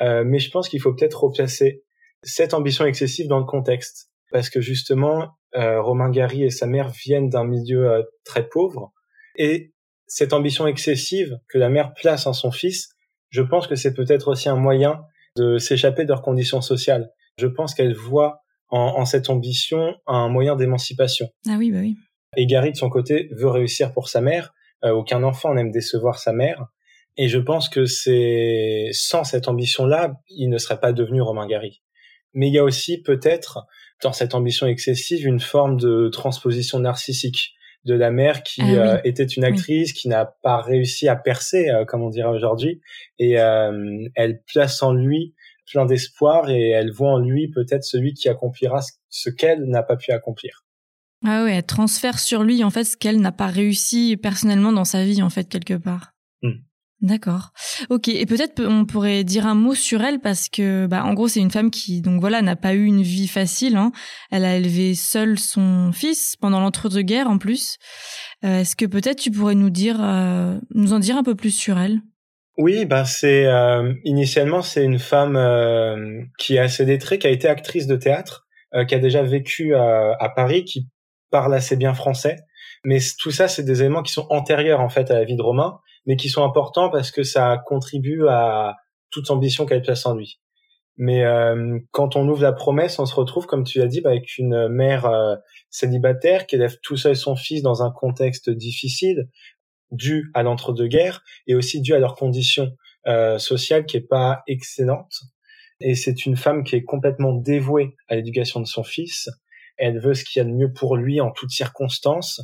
mais 0.00 0.38
je 0.38 0.50
pense 0.50 0.68
qu'il 0.68 0.80
faut 0.80 0.94
peut-être 0.94 1.24
replacer 1.24 1.82
cette 2.22 2.54
ambition 2.54 2.84
excessive 2.86 3.28
dans 3.28 3.38
le 3.38 3.44
contexte, 3.44 4.10
parce 4.32 4.48
que 4.48 4.60
justement, 4.60 5.36
Romain 5.54 6.10
Gary 6.10 6.44
et 6.44 6.50
sa 6.50 6.66
mère 6.66 6.88
viennent 6.88 7.28
d'un 7.28 7.44
milieu 7.44 8.04
très 8.24 8.48
pauvre, 8.48 8.92
et 9.36 9.73
cette 10.06 10.32
ambition 10.32 10.66
excessive 10.66 11.38
que 11.48 11.58
la 11.58 11.68
mère 11.68 11.94
place 11.94 12.26
en 12.26 12.32
son 12.32 12.50
fils, 12.50 12.90
je 13.30 13.42
pense 13.42 13.66
que 13.66 13.74
c'est 13.74 13.94
peut-être 13.94 14.28
aussi 14.28 14.48
un 14.48 14.56
moyen 14.56 15.02
de 15.36 15.58
s'échapper 15.58 16.04
de 16.04 16.08
leurs 16.08 16.22
conditions 16.22 16.60
sociales. 16.60 17.10
Je 17.38 17.46
pense 17.46 17.74
qu'elle 17.74 17.94
voit 17.94 18.40
en, 18.70 19.04
cette 19.04 19.30
ambition 19.30 19.94
un 20.06 20.28
moyen 20.28 20.56
d'émancipation. 20.56 21.28
Ah 21.48 21.56
oui, 21.58 21.70
bah 21.70 21.78
oui. 21.80 21.96
Et 22.36 22.46
Gary, 22.46 22.72
de 22.72 22.76
son 22.76 22.90
côté, 22.90 23.28
veut 23.32 23.48
réussir 23.48 23.92
pour 23.92 24.08
sa 24.08 24.20
mère. 24.20 24.52
Euh, 24.84 24.90
aucun 24.90 25.22
enfant 25.22 25.54
n'aime 25.54 25.70
décevoir 25.70 26.18
sa 26.18 26.32
mère. 26.32 26.66
Et 27.16 27.28
je 27.28 27.38
pense 27.38 27.68
que 27.68 27.86
c'est 27.86 28.88
sans 28.92 29.22
cette 29.22 29.46
ambition-là, 29.46 30.14
il 30.28 30.48
ne 30.48 30.58
serait 30.58 30.80
pas 30.80 30.92
devenu 30.92 31.22
Romain 31.22 31.46
Gary. 31.46 31.82
Mais 32.32 32.48
il 32.48 32.54
y 32.54 32.58
a 32.58 32.64
aussi 32.64 33.00
peut-être 33.00 33.66
dans 34.02 34.12
cette 34.12 34.34
ambition 34.34 34.66
excessive 34.66 35.24
une 35.24 35.38
forme 35.38 35.76
de 35.78 36.08
transposition 36.08 36.80
narcissique 36.80 37.54
de 37.84 37.94
la 37.94 38.10
mère 38.10 38.42
qui 38.42 38.62
ah 38.62 38.94
euh, 38.94 39.00
était 39.04 39.24
une 39.24 39.44
actrice 39.44 39.92
qui 39.92 40.08
n'a 40.08 40.24
pas 40.42 40.60
réussi 40.60 41.08
à 41.08 41.16
percer, 41.16 41.68
euh, 41.68 41.84
comme 41.84 42.02
on 42.02 42.10
dirait 42.10 42.28
aujourd'hui, 42.28 42.80
et 43.18 43.38
euh, 43.38 44.08
elle 44.14 44.42
place 44.52 44.82
en 44.82 44.92
lui 44.92 45.34
plein 45.70 45.86
d'espoir 45.86 46.50
et 46.50 46.70
elle 46.70 46.92
voit 46.92 47.12
en 47.12 47.18
lui 47.18 47.48
peut-être 47.48 47.84
celui 47.84 48.12
qui 48.12 48.28
accomplira 48.28 48.80
ce 49.08 49.30
qu'elle 49.30 49.64
n'a 49.64 49.82
pas 49.82 49.96
pu 49.96 50.12
accomplir. 50.12 50.64
Ah 51.26 51.44
ouais, 51.44 51.56
elle 51.56 51.64
transfère 51.64 52.18
sur 52.18 52.42
lui 52.42 52.62
en 52.64 52.70
fait 52.70 52.84
ce 52.84 52.96
qu'elle 52.96 53.20
n'a 53.20 53.32
pas 53.32 53.46
réussi 53.46 54.18
personnellement 54.18 54.72
dans 54.72 54.84
sa 54.84 55.04
vie 55.04 55.22
en 55.22 55.30
fait 55.30 55.48
quelque 55.48 55.74
part. 55.74 56.13
D'accord. 57.04 57.50
Ok. 57.90 58.08
Et 58.08 58.24
peut-être 58.24 58.64
on 58.64 58.86
pourrait 58.86 59.24
dire 59.24 59.46
un 59.46 59.54
mot 59.54 59.74
sur 59.74 60.02
elle 60.02 60.20
parce 60.20 60.48
que, 60.48 60.86
bah, 60.86 61.04
en 61.04 61.12
gros, 61.12 61.28
c'est 61.28 61.40
une 61.40 61.50
femme 61.50 61.70
qui, 61.70 62.00
donc 62.00 62.18
voilà, 62.18 62.40
n'a 62.40 62.56
pas 62.56 62.72
eu 62.72 62.86
une 62.86 63.02
vie 63.02 63.28
facile. 63.28 63.76
Hein. 63.76 63.92
Elle 64.30 64.46
a 64.46 64.56
élevé 64.56 64.94
seule 64.94 65.38
son 65.38 65.92
fils 65.92 66.34
pendant 66.40 66.60
l'entre-deux-guerres 66.60 67.28
en 67.28 67.36
plus. 67.36 67.76
Euh, 68.42 68.60
est-ce 68.60 68.74
que 68.74 68.86
peut-être 68.86 69.18
tu 69.18 69.30
pourrais 69.30 69.54
nous 69.54 69.68
dire, 69.68 69.98
euh, 70.00 70.58
nous 70.74 70.94
en 70.94 70.98
dire 70.98 71.18
un 71.18 71.22
peu 71.22 71.34
plus 71.34 71.50
sur 71.50 71.78
elle? 71.78 72.00
Oui, 72.56 72.86
bah 72.86 73.04
c'est 73.04 73.44
euh, 73.46 73.92
initialement 74.04 74.62
c'est 74.62 74.84
une 74.84 75.00
femme 75.00 75.36
qui 76.38 76.54
est 76.54 76.60
assez 76.60 76.86
lettrée, 76.86 77.18
qui 77.18 77.26
a 77.26 77.30
été 77.30 77.48
actrice 77.48 77.86
de 77.86 77.96
théâtre, 77.96 78.46
qui 78.88 78.94
a 78.94 78.98
déjà 78.98 79.22
vécu 79.22 79.74
à 79.74 80.32
Paris, 80.34 80.64
qui 80.64 80.88
parle 81.30 81.52
assez 81.52 81.76
bien 81.76 81.92
français. 81.92 82.36
Mais 82.84 82.98
tout 83.18 83.30
ça, 83.30 83.48
c'est 83.48 83.64
des 83.64 83.80
éléments 83.80 84.02
qui 84.02 84.12
sont 84.12 84.26
antérieurs 84.30 84.80
en 84.80 84.88
fait 84.88 85.10
à 85.10 85.14
la 85.14 85.24
vie 85.24 85.36
de 85.36 85.42
Romain 85.42 85.80
mais 86.06 86.16
qui 86.16 86.28
sont 86.28 86.44
importants 86.44 86.90
parce 86.90 87.10
que 87.10 87.22
ça 87.22 87.62
contribue 87.66 88.26
à 88.28 88.76
toute 89.10 89.30
ambition 89.30 89.66
qu'elle 89.66 89.82
place 89.82 90.06
en 90.06 90.14
lui. 90.14 90.40
Mais 90.96 91.24
euh, 91.24 91.78
quand 91.90 92.14
on 92.16 92.28
ouvre 92.28 92.42
la 92.42 92.52
promesse, 92.52 92.98
on 92.98 93.06
se 93.06 93.14
retrouve, 93.14 93.46
comme 93.46 93.64
tu 93.64 93.78
l'as 93.78 93.86
dit, 93.86 94.00
bah, 94.00 94.10
avec 94.10 94.38
une 94.38 94.68
mère 94.68 95.06
euh, 95.06 95.36
célibataire 95.70 96.46
qui 96.46 96.54
élève 96.54 96.78
tout 96.82 96.96
seul 96.96 97.16
son 97.16 97.34
fils 97.34 97.62
dans 97.62 97.82
un 97.82 97.90
contexte 97.90 98.48
difficile, 98.48 99.28
dû 99.90 100.30
à 100.34 100.42
l'entre-deux-guerres 100.42 101.22
et 101.46 101.54
aussi 101.54 101.80
dû 101.80 101.94
à 101.94 101.98
leurs 101.98 102.14
conditions 102.14 102.76
euh, 103.06 103.38
sociales 103.38 103.86
qui 103.86 103.96
est 103.96 104.08
pas 104.08 104.42
excellente. 104.46 105.22
Et 105.80 105.94
c'est 105.94 106.26
une 106.26 106.36
femme 106.36 106.62
qui 106.62 106.76
est 106.76 106.84
complètement 106.84 107.32
dévouée 107.32 107.96
à 108.08 108.14
l'éducation 108.14 108.60
de 108.60 108.66
son 108.66 108.84
fils. 108.84 109.28
Elle 109.76 110.00
veut 110.00 110.14
ce 110.14 110.24
qu'il 110.24 110.40
y 110.40 110.44
a 110.44 110.48
de 110.48 110.54
mieux 110.54 110.72
pour 110.72 110.96
lui 110.96 111.20
en 111.20 111.32
toutes 111.32 111.50
circonstances. 111.50 112.40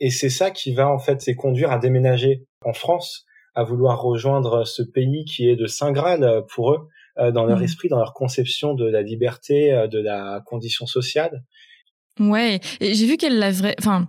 Et 0.00 0.10
c'est 0.10 0.30
ça 0.30 0.50
qui 0.50 0.72
va 0.72 0.88
en 0.88 0.98
fait 0.98 1.20
c'est 1.20 1.34
conduire 1.34 1.70
à 1.70 1.78
déménager 1.78 2.46
en 2.64 2.72
France, 2.72 3.24
à 3.54 3.64
vouloir 3.64 4.00
rejoindre 4.00 4.64
ce 4.64 4.82
pays 4.82 5.24
qui 5.24 5.48
est 5.48 5.56
de 5.56 5.66
saint 5.66 5.92
Graal 5.92 6.44
pour 6.48 6.72
eux, 6.72 6.88
euh, 7.18 7.32
dans 7.32 7.44
leur 7.44 7.58
mmh. 7.58 7.64
esprit, 7.64 7.88
dans 7.88 7.98
leur 7.98 8.14
conception 8.14 8.74
de 8.74 8.88
la 8.88 9.02
liberté, 9.02 9.72
euh, 9.72 9.88
de 9.88 9.98
la 9.98 10.40
condition 10.46 10.86
sociale. 10.86 11.42
Ouais, 12.18 12.60
et 12.80 12.94
j'ai 12.94 13.06
vu 13.06 13.16
qu'elle 13.16 13.38
l'a 13.38 13.50
vrai, 13.50 13.74
enfin, 13.78 14.08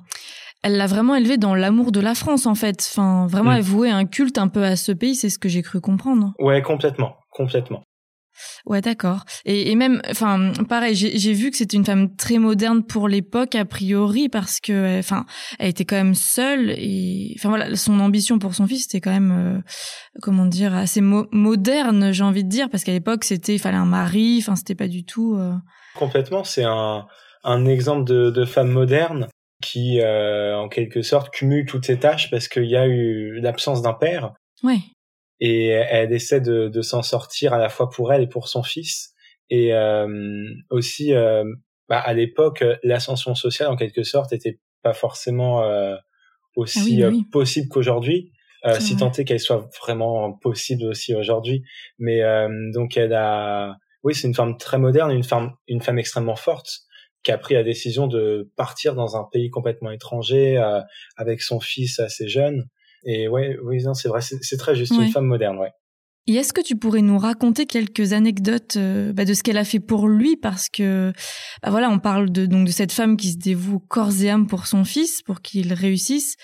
elle 0.64 0.78
l'a 0.78 0.86
vraiment 0.86 1.16
élevé 1.16 1.38
dans 1.38 1.56
l'amour 1.56 1.92
de 1.92 2.00
la 2.00 2.14
France 2.14 2.46
en 2.46 2.56
fait. 2.56 2.88
Enfin, 2.92 3.28
vraiment, 3.28 3.52
mmh. 3.52 3.56
elle 3.56 3.62
vouait 3.64 3.90
un 3.90 4.06
culte 4.06 4.38
un 4.38 4.48
peu 4.48 4.64
à 4.64 4.76
ce 4.76 4.92
pays, 4.92 5.16
c'est 5.16 5.30
ce 5.30 5.40
que 5.40 5.50
j'ai 5.50 5.62
cru 5.62 5.82
comprendre. 5.82 6.34
Ouais, 6.40 6.62
complètement, 6.62 7.16
complètement. 7.32 7.84
Ouais, 8.66 8.82
d'accord. 8.82 9.24
Et, 9.46 9.72
et, 9.72 9.76
même, 9.76 10.02
enfin, 10.10 10.52
pareil, 10.70 10.96
j'ai 10.96 11.34
vu 11.34 11.52
que 11.52 11.58
c'était 11.58 11.78
une 11.78 11.86
femme 11.86 12.16
très 12.16 12.38
moderne 12.38 12.84
pour 12.84 13.08
l'époque 13.08 13.56
a 13.56 13.66
priori 13.66 14.30
parce 14.30 14.60
que, 14.60 15.00
enfin, 15.00 15.26
elle 15.60 15.70
était 15.70 15.86
quand 15.86 15.96
même 15.96 16.16
seule 16.16 16.72
et, 16.72 17.34
enfin 17.38 17.50
voilà, 17.50 17.76
son 17.76 18.00
ambition 18.00 18.40
pour 18.40 18.54
son 18.54 18.68
fils 18.68 18.84
c'était 18.84 19.02
quand 19.02 19.12
même, 19.12 19.32
euh, 19.32 19.62
comment 20.22 20.46
dire, 20.46 20.76
assez 20.76 21.02
moderne, 21.02 22.12
j'ai 22.12 22.24
envie 22.24 22.44
de 22.44 22.50
dire, 22.50 22.70
parce 22.70 22.84
qu'à 22.84 22.92
l'époque 22.92 23.24
c'était, 23.24 23.56
il 23.56 23.60
fallait 23.60 23.78
un 23.78 23.86
mari, 23.86 24.38
enfin, 24.40 24.56
c'était 24.56 24.76
pas 24.76 24.88
du 24.88 25.04
tout. 25.04 25.36
Euh... 25.36 25.54
Complètement, 25.96 26.44
c'est 26.44 26.64
un 26.64 27.06
un 27.44 27.66
exemple 27.66 28.06
de, 28.06 28.30
de 28.30 28.46
femme 28.46 28.70
moderne 28.70 29.28
qui, 29.62 30.00
euh, 30.02 30.58
en 30.58 30.70
quelque 30.70 31.02
sorte, 31.02 31.32
cumule 31.32 31.66
toutes 31.66 31.86
ses 31.86 32.00
tâches 32.00 32.30
parce 32.30 32.48
qu'il 32.48 32.66
y 32.66 32.76
a 32.76 32.88
eu 32.88 33.40
l'absence 33.40 33.82
d'un 33.82 33.94
père. 33.94 34.34
Ouais 34.64 34.80
et 35.42 35.68
elle 35.68 36.14
essaie 36.14 36.40
de, 36.40 36.70
de 36.70 36.82
s'en 36.82 37.02
sortir 37.02 37.54
à 37.54 37.58
la 37.58 37.68
fois 37.68 37.90
pour 37.90 38.14
elle 38.14 38.22
et 38.22 38.28
pour 38.28 38.48
son 38.48 38.62
fils. 38.62 39.14
Et 39.50 39.74
euh, 39.74 40.46
aussi, 40.70 41.14
euh, 41.14 41.44
bah, 41.90 42.00
à 42.00 42.14
l'époque, 42.14 42.64
l'ascension 42.84 43.36
sociale, 43.36 43.70
en 43.70 43.76
quelque 43.76 44.04
sorte, 44.04 44.32
était 44.32 44.60
pas 44.84 44.94
forcément 44.94 45.64
euh, 45.64 45.96
aussi 46.56 47.04
ah 47.04 47.08
euh, 47.08 47.20
possible 47.32 47.68
qu'aujourd'hui, 47.68 48.32
euh, 48.66 48.80
si 48.80 48.96
tant 48.96 49.12
est 49.12 49.26
qu'elle 49.26 49.40
soit 49.40 49.68
vraiment 49.82 50.32
possible 50.34 50.86
aussi 50.86 51.16
aujourd'hui. 51.16 51.64
Mais 51.98 52.22
donc, 52.72 52.96
elle 52.96 53.14
a, 53.14 53.76
oui, 54.04 54.14
c'est 54.14 54.28
une 54.28 54.36
femme 54.36 54.58
très 54.58 54.78
moderne, 54.78 55.12
une 55.12 55.24
femme, 55.24 55.54
une 55.68 55.82
femme 55.82 55.98
extrêmement 55.98 56.36
forte 56.36 56.82
qui 57.24 57.32
a 57.32 57.38
pris 57.38 57.56
la 57.56 57.64
décision 57.64 58.08
de 58.08 58.52
partir 58.56 58.96
dans 58.96 59.16
un 59.16 59.28
pays 59.32 59.50
complètement 59.50 59.92
étranger 59.92 60.64
avec 61.18 61.42
son 61.42 61.60
fils 61.60 62.00
assez 62.00 62.28
jeune 62.28 62.68
et 63.04 63.28
ouais, 63.28 63.58
oui, 63.64 63.84
c'est 63.94 64.08
vrai, 64.08 64.22
c'est 64.22 64.58
très 64.58 64.76
juste 64.76 64.94
une 64.96 65.10
femme 65.10 65.26
moderne, 65.26 65.58
ouais. 65.58 65.72
Et 66.28 66.36
est-ce 66.36 66.54
que 66.54 66.62
tu 66.62 66.76
pourrais 66.76 67.02
nous 67.02 67.18
raconter 67.18 67.66
quelques 67.66 68.14
anecdotes 68.14 68.76
euh, 68.78 69.12
bah, 69.12 69.26
de 69.26 69.34
ce 69.34 69.42
qu'elle 69.42 69.58
a 69.58 69.64
fait 69.64 69.80
pour 69.80 70.08
lui? 70.08 70.38
Parce 70.38 70.70
que 70.70 71.12
bah, 71.64 71.72
voilà 71.72 71.90
on 71.90 71.98
parle 71.98 72.32
de 72.32 72.46
donc 72.46 72.68
de 72.68 72.72
cette 72.72 72.92
femme 72.92 73.18
qui 73.18 73.32
se 73.32 73.38
dévoue 73.38 73.80
corps 73.80 74.12
et 74.22 74.30
âme 74.30 74.46
pour 74.46 74.68
son 74.68 74.84
fils 74.84 75.24
pour 75.24 75.42
qu'il 75.42 75.74
réussisse. 75.74 76.36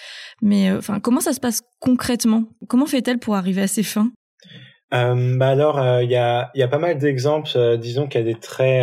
Mais 0.42 0.72
euh, 0.72 0.80
enfin 0.80 1.00
comment 1.00 1.22
ça 1.22 1.34
se 1.34 1.40
passe 1.40 1.62
concrètement? 1.80 2.46
Comment 2.68 2.88
fait-elle 2.88 3.20
pour 3.20 3.36
arriver 3.36 3.62
à 3.62 3.68
ses 3.68 3.84
fins? 3.84 4.10
Euh, 4.94 5.38
bah 5.38 5.50
alors 5.50 5.78
euh, 5.78 6.04
il 6.04 6.10
y 6.10 6.16
a 6.16 6.50
il 6.56 6.60
y 6.60 6.64
a 6.64 6.68
pas 6.68 6.80
mal 6.80 6.98
d'exemples 6.98 7.78
disons 7.78 8.08
qu'elle 8.08 8.28
est 8.28 8.42
très 8.42 8.82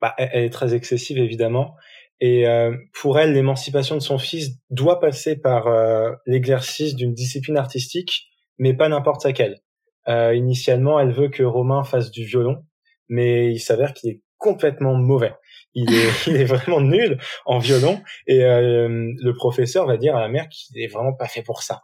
bah, 0.00 0.14
elle 0.18 0.44
est 0.44 0.50
très 0.50 0.74
excessive 0.74 1.18
évidemment 1.18 1.76
et 2.20 2.48
euh, 2.48 2.76
pour 3.00 3.18
elle, 3.18 3.32
l'émancipation 3.32 3.94
de 3.94 4.00
son 4.00 4.18
fils 4.18 4.50
doit 4.70 4.98
passer 4.98 5.36
par 5.36 5.68
euh, 5.68 6.10
l'exercice 6.26 6.96
d'une 6.96 7.14
discipline 7.14 7.56
artistique, 7.56 8.28
mais 8.58 8.74
pas 8.74 8.88
n'importe 8.88 9.24
laquelle. 9.24 9.60
Euh, 10.08 10.34
initialement, 10.34 10.98
elle 10.98 11.12
veut 11.12 11.28
que 11.28 11.42
Romain 11.42 11.84
fasse 11.84 12.10
du 12.10 12.24
violon, 12.24 12.64
mais 13.08 13.52
il 13.52 13.60
s'avère 13.60 13.94
qu'il 13.94 14.10
est 14.10 14.22
complètement 14.36 14.94
mauvais. 14.94 15.34
Il 15.74 15.92
est, 15.94 16.08
il 16.26 16.36
est 16.36 16.44
vraiment 16.44 16.80
nul 16.80 17.18
en 17.46 17.58
violon, 17.58 18.00
et 18.26 18.40
le 18.40 19.32
professeur 19.34 19.86
va 19.86 19.96
dire 19.96 20.16
à 20.16 20.20
la 20.20 20.28
mère 20.28 20.48
qu'il 20.48 20.80
est 20.80 20.88
vraiment 20.88 21.12
pas 21.12 21.28
fait 21.28 21.42
pour 21.42 21.62
ça. 21.62 21.82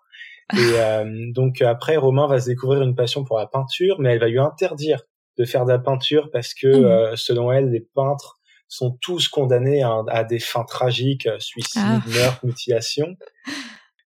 Et 0.56 1.32
donc 1.32 1.62
après, 1.62 1.96
Romain 1.96 2.26
va 2.26 2.40
se 2.40 2.46
découvrir 2.46 2.82
une 2.82 2.94
passion 2.94 3.24
pour 3.24 3.38
la 3.38 3.46
peinture, 3.46 4.00
mais 4.00 4.12
elle 4.12 4.20
va 4.20 4.28
lui 4.28 4.38
interdire 4.38 5.02
de 5.38 5.44
faire 5.44 5.64
de 5.64 5.72
la 5.72 5.78
peinture 5.78 6.30
parce 6.32 6.54
que, 6.54 7.12
mmh. 7.12 7.16
selon 7.16 7.52
elle, 7.52 7.70
les 7.70 7.86
peintres 7.94 8.40
sont 8.68 8.98
tous 9.00 9.28
condamnés 9.28 9.82
à, 9.82 10.24
des 10.24 10.38
fins 10.38 10.64
tragiques, 10.64 11.26
euh, 11.26 11.38
suicide, 11.38 11.82
ah. 11.84 12.02
meurtre, 12.06 12.44
mutilation. 12.44 13.06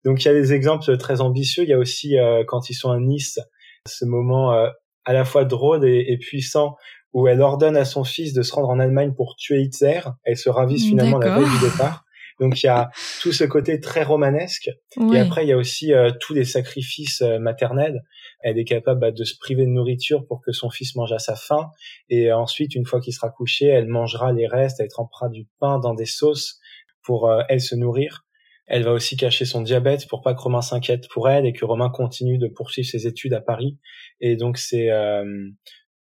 Donc 0.04 0.24
il 0.24 0.28
y 0.28 0.30
a 0.30 0.34
des 0.34 0.52
exemples 0.52 0.96
très 0.96 1.20
ambitieux. 1.20 1.64
Il 1.64 1.68
y 1.70 1.72
a 1.72 1.78
aussi 1.78 2.18
euh, 2.18 2.44
quand 2.46 2.70
ils 2.70 2.74
sont 2.74 2.90
à 2.90 2.98
Nice, 2.98 3.38
ce 3.86 4.04
moment 4.04 4.52
euh, 4.52 4.68
à 5.04 5.12
la 5.12 5.24
fois 5.24 5.44
drôle 5.44 5.86
et, 5.86 6.18
puissant 6.18 6.76
où 7.14 7.26
elle 7.26 7.40
ordonne 7.40 7.76
à 7.76 7.84
son 7.84 8.04
fils 8.04 8.34
de 8.34 8.42
se 8.42 8.52
rendre 8.52 8.68
en 8.68 8.78
Allemagne 8.78 9.14
pour 9.14 9.36
tuer 9.36 9.62
Hitler. 9.62 10.00
Elle 10.24 10.36
se 10.36 10.50
ravise 10.50 10.86
finalement 10.86 11.18
la 11.18 11.38
veille 11.38 11.48
du 11.48 11.70
départ. 11.70 12.04
Donc 12.38 12.62
il 12.62 12.66
y 12.66 12.68
a 12.68 12.90
tout 13.22 13.32
ce 13.32 13.44
côté 13.44 13.80
très 13.80 14.02
romanesque. 14.02 14.70
Et 15.12 15.18
après 15.18 15.44
il 15.44 15.48
y 15.48 15.52
a 15.52 15.56
aussi 15.56 15.92
tous 16.20 16.34
les 16.34 16.44
sacrifices 16.44 17.22
maternels 17.22 18.02
elle 18.40 18.58
est 18.58 18.64
capable 18.64 19.00
bah, 19.00 19.10
de 19.10 19.24
se 19.24 19.36
priver 19.36 19.64
de 19.64 19.70
nourriture 19.70 20.26
pour 20.26 20.40
que 20.40 20.52
son 20.52 20.70
fils 20.70 20.94
mange 20.94 21.12
à 21.12 21.18
sa 21.18 21.34
faim. 21.34 21.70
Et 22.08 22.32
ensuite, 22.32 22.74
une 22.74 22.86
fois 22.86 23.00
qu'il 23.00 23.12
sera 23.12 23.30
couché, 23.30 23.66
elle 23.66 23.88
mangera 23.88 24.32
les 24.32 24.46
restes, 24.46 24.80
elle 24.80 24.88
trempera 24.88 25.28
du 25.28 25.46
pain 25.58 25.78
dans 25.78 25.94
des 25.94 26.06
sauces 26.06 26.60
pour 27.02 27.30
euh, 27.30 27.42
elle 27.48 27.60
se 27.60 27.74
nourrir. 27.74 28.24
Elle 28.66 28.84
va 28.84 28.92
aussi 28.92 29.16
cacher 29.16 29.46
son 29.46 29.62
diabète 29.62 30.06
pour 30.08 30.20
pas 30.20 30.34
que 30.34 30.40
Romain 30.40 30.60
s'inquiète 30.60 31.08
pour 31.08 31.28
elle 31.28 31.46
et 31.46 31.54
que 31.54 31.64
Romain 31.64 31.88
continue 31.88 32.36
de 32.36 32.48
poursuivre 32.48 32.88
ses 32.88 33.06
études 33.06 33.32
à 33.32 33.40
Paris. 33.40 33.78
Et 34.20 34.36
donc 34.36 34.58
c'est 34.58 34.90
euh, 34.90 35.48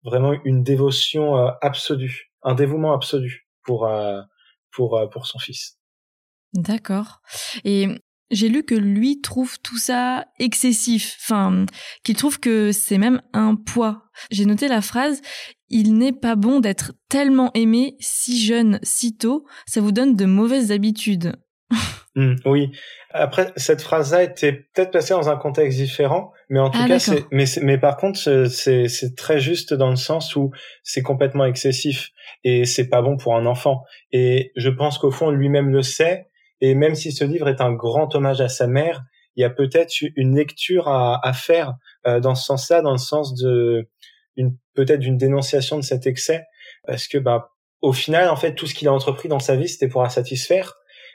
vraiment 0.02 0.32
une 0.44 0.64
dévotion 0.64 1.38
euh, 1.38 1.50
absolue, 1.62 2.32
un 2.42 2.54
dévouement 2.54 2.92
absolu 2.92 3.48
pour 3.62 3.88
pour 4.72 5.08
pour 5.10 5.26
son 5.26 5.38
fils. 5.38 5.78
D'accord. 6.54 7.20
Et 7.64 7.88
j'ai 8.30 8.48
lu 8.48 8.64
que 8.64 8.74
lui 8.74 9.20
trouve 9.20 9.58
tout 9.60 9.78
ça 9.78 10.26
excessif, 10.38 11.16
enfin, 11.20 11.66
qu'il 12.04 12.16
trouve 12.16 12.40
que 12.40 12.72
c'est 12.72 12.98
même 12.98 13.22
un 13.32 13.54
poids. 13.54 14.02
J'ai 14.30 14.46
noté 14.46 14.68
la 14.68 14.80
phrase 14.80 15.20
Il 15.68 15.98
n'est 15.98 16.12
pas 16.12 16.36
bon 16.36 16.60
d'être 16.60 16.92
tellement 17.08 17.50
aimé 17.54 17.96
si 18.00 18.40
jeune, 18.40 18.78
si 18.82 19.16
tôt, 19.16 19.46
ça 19.66 19.80
vous 19.80 19.92
donne 19.92 20.16
de 20.16 20.24
mauvaises 20.24 20.72
habitudes. 20.72 21.34
Mmh, 22.14 22.36
oui. 22.46 22.72
Après, 23.10 23.52
cette 23.56 23.82
phrase-là 23.82 24.22
était 24.22 24.52
peut-être 24.52 24.90
passée 24.90 25.12
dans 25.12 25.28
un 25.28 25.36
contexte 25.36 25.78
différent, 25.78 26.32
mais 26.48 26.60
en 26.60 26.70
tout 26.70 26.78
ah, 26.82 26.88
cas, 26.88 26.98
c'est, 26.98 27.24
mais, 27.30 27.44
mais 27.60 27.78
par 27.78 27.96
contre, 27.96 28.18
c'est, 28.18 28.88
c'est 28.88 29.14
très 29.14 29.38
juste 29.38 29.74
dans 29.74 29.90
le 29.90 29.96
sens 29.96 30.34
où 30.34 30.50
c'est 30.82 31.02
complètement 31.02 31.44
excessif 31.44 32.10
et 32.42 32.64
c'est 32.64 32.88
pas 32.88 33.02
bon 33.02 33.16
pour 33.16 33.36
un 33.36 33.44
enfant. 33.44 33.84
Et 34.12 34.52
je 34.56 34.70
pense 34.70 34.98
qu'au 34.98 35.10
fond, 35.10 35.30
lui-même 35.30 35.70
le 35.70 35.82
sait 35.82 36.28
et 36.60 36.74
même 36.74 36.94
si 36.94 37.12
ce 37.12 37.24
livre 37.24 37.48
est 37.48 37.60
un 37.60 37.72
grand 37.72 38.14
hommage 38.14 38.40
à 38.40 38.48
sa 38.48 38.66
mère, 38.66 39.02
il 39.36 39.42
y 39.42 39.44
a 39.44 39.50
peut-être 39.50 39.92
une 40.16 40.34
lecture 40.34 40.88
à, 40.88 41.20
à 41.26 41.32
faire 41.32 41.74
euh, 42.06 42.20
dans 42.20 42.34
ce 42.34 42.44
sens-là, 42.44 42.80
dans 42.80 42.92
le 42.92 42.98
sens 42.98 43.34
de 43.34 43.88
une 44.36 44.56
peut-être 44.74 45.00
d'une 45.00 45.16
dénonciation 45.16 45.76
de 45.76 45.82
cet 45.82 46.06
excès, 46.06 46.44
parce 46.86 47.08
que 47.08 47.18
bah 47.18 47.50
au 47.82 47.92
final, 47.92 48.28
en 48.28 48.36
fait, 48.36 48.54
tout 48.54 48.66
ce 48.66 48.74
qu'il 48.74 48.88
a 48.88 48.92
entrepris 48.92 49.28
dans 49.28 49.38
sa 49.38 49.56
vie, 49.56 49.68
c'était 49.68 49.88
pour 49.88 50.02
la 50.02 50.08
satisfaire, 50.08 50.74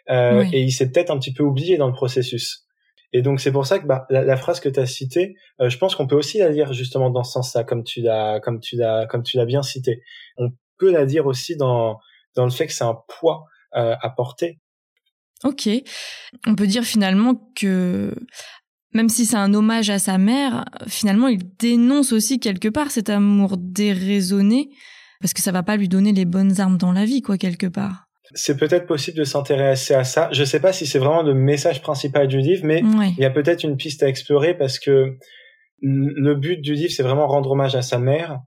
euh, 0.09 0.45
et 0.51 0.61
il 0.61 0.71
s'est 0.71 0.91
peut-être 0.91 1.11
un 1.11 1.19
petit 1.19 1.33
peu 1.33 1.43
oublié 1.43 1.77
dans 1.77 1.87
le 1.87 1.93
processus. 1.93 2.65
Et 3.13 3.21
donc 3.21 3.41
c'est 3.41 3.51
pour 3.51 3.65
ça 3.65 3.79
que 3.79 3.85
bah, 3.85 4.05
la, 4.09 4.37
phrase 4.37 4.59
que 4.59 4.69
tu 4.69 4.79
as 4.79 4.85
citée, 4.85 5.35
euh, 5.59 5.69
je 5.69 5.77
pense 5.77 5.95
qu'on 5.95 6.07
peut 6.07 6.15
aussi 6.15 6.37
la 6.37 6.49
lire 6.49 6.71
justement 6.71 7.09
dans 7.09 7.23
ce 7.23 7.33
sens-là, 7.33 7.63
comme 7.63 7.83
tu 7.83 8.01
l'as, 8.01 8.39
comme 8.39 8.59
tu 8.59 8.77
l'as, 8.77 9.05
comme 9.07 9.23
tu 9.23 9.37
l'as 9.37 9.45
bien 9.45 9.63
cité. 9.63 10.01
On 10.37 10.49
peut 10.77 10.91
la 10.91 11.05
dire 11.05 11.25
aussi 11.25 11.57
dans 11.57 11.99
dans 12.35 12.45
le 12.45 12.51
fait 12.51 12.67
que 12.67 12.73
c'est 12.73 12.85
un 12.85 12.97
poids 13.07 13.43
euh, 13.75 13.95
à 14.01 14.09
porter. 14.09 14.59
Ok. 15.43 15.69
On 16.47 16.55
peut 16.55 16.67
dire 16.67 16.83
finalement 16.83 17.51
que 17.55 18.13
même 18.93 19.09
si 19.09 19.25
c'est 19.25 19.37
un 19.37 19.53
hommage 19.53 19.89
à 19.89 19.99
sa 19.99 20.17
mère, 20.17 20.65
finalement, 20.87 21.27
il 21.27 21.39
dénonce 21.57 22.11
aussi 22.11 22.39
quelque 22.39 22.67
part 22.67 22.91
cet 22.91 23.09
amour 23.09 23.55
déraisonné, 23.57 24.69
parce 25.21 25.33
que 25.33 25.41
ça 25.41 25.51
va 25.51 25.63
pas 25.63 25.77
lui 25.77 25.87
donner 25.87 26.11
les 26.11 26.25
bonnes 26.25 26.59
armes 26.59 26.77
dans 26.77 26.91
la 26.91 27.05
vie, 27.05 27.21
quoi, 27.21 27.37
quelque 27.37 27.67
part. 27.67 28.05
C'est 28.33 28.57
peut-être 28.57 28.87
possible 28.87 29.17
de 29.17 29.23
s'intéresser 29.23 29.93
à 29.93 30.03
ça. 30.03 30.29
Je 30.31 30.43
sais 30.43 30.59
pas 30.59 30.73
si 30.73 30.85
c'est 30.85 30.99
vraiment 30.99 31.23
le 31.23 31.33
message 31.33 31.81
principal 31.81 32.27
du 32.27 32.39
livre, 32.39 32.65
mais 32.65 32.81
il 32.81 33.19
y 33.19 33.25
a 33.25 33.29
peut-être 33.29 33.63
une 33.63 33.77
piste 33.77 34.03
à 34.03 34.07
explorer 34.07 34.57
parce 34.57 34.79
que 34.79 35.17
le 35.81 36.35
but 36.35 36.61
du 36.61 36.73
livre, 36.73 36.91
c'est 36.91 37.03
vraiment 37.03 37.27
rendre 37.27 37.51
hommage 37.51 37.75
à 37.75 37.81
sa 37.81 37.97
mère, 37.97 38.39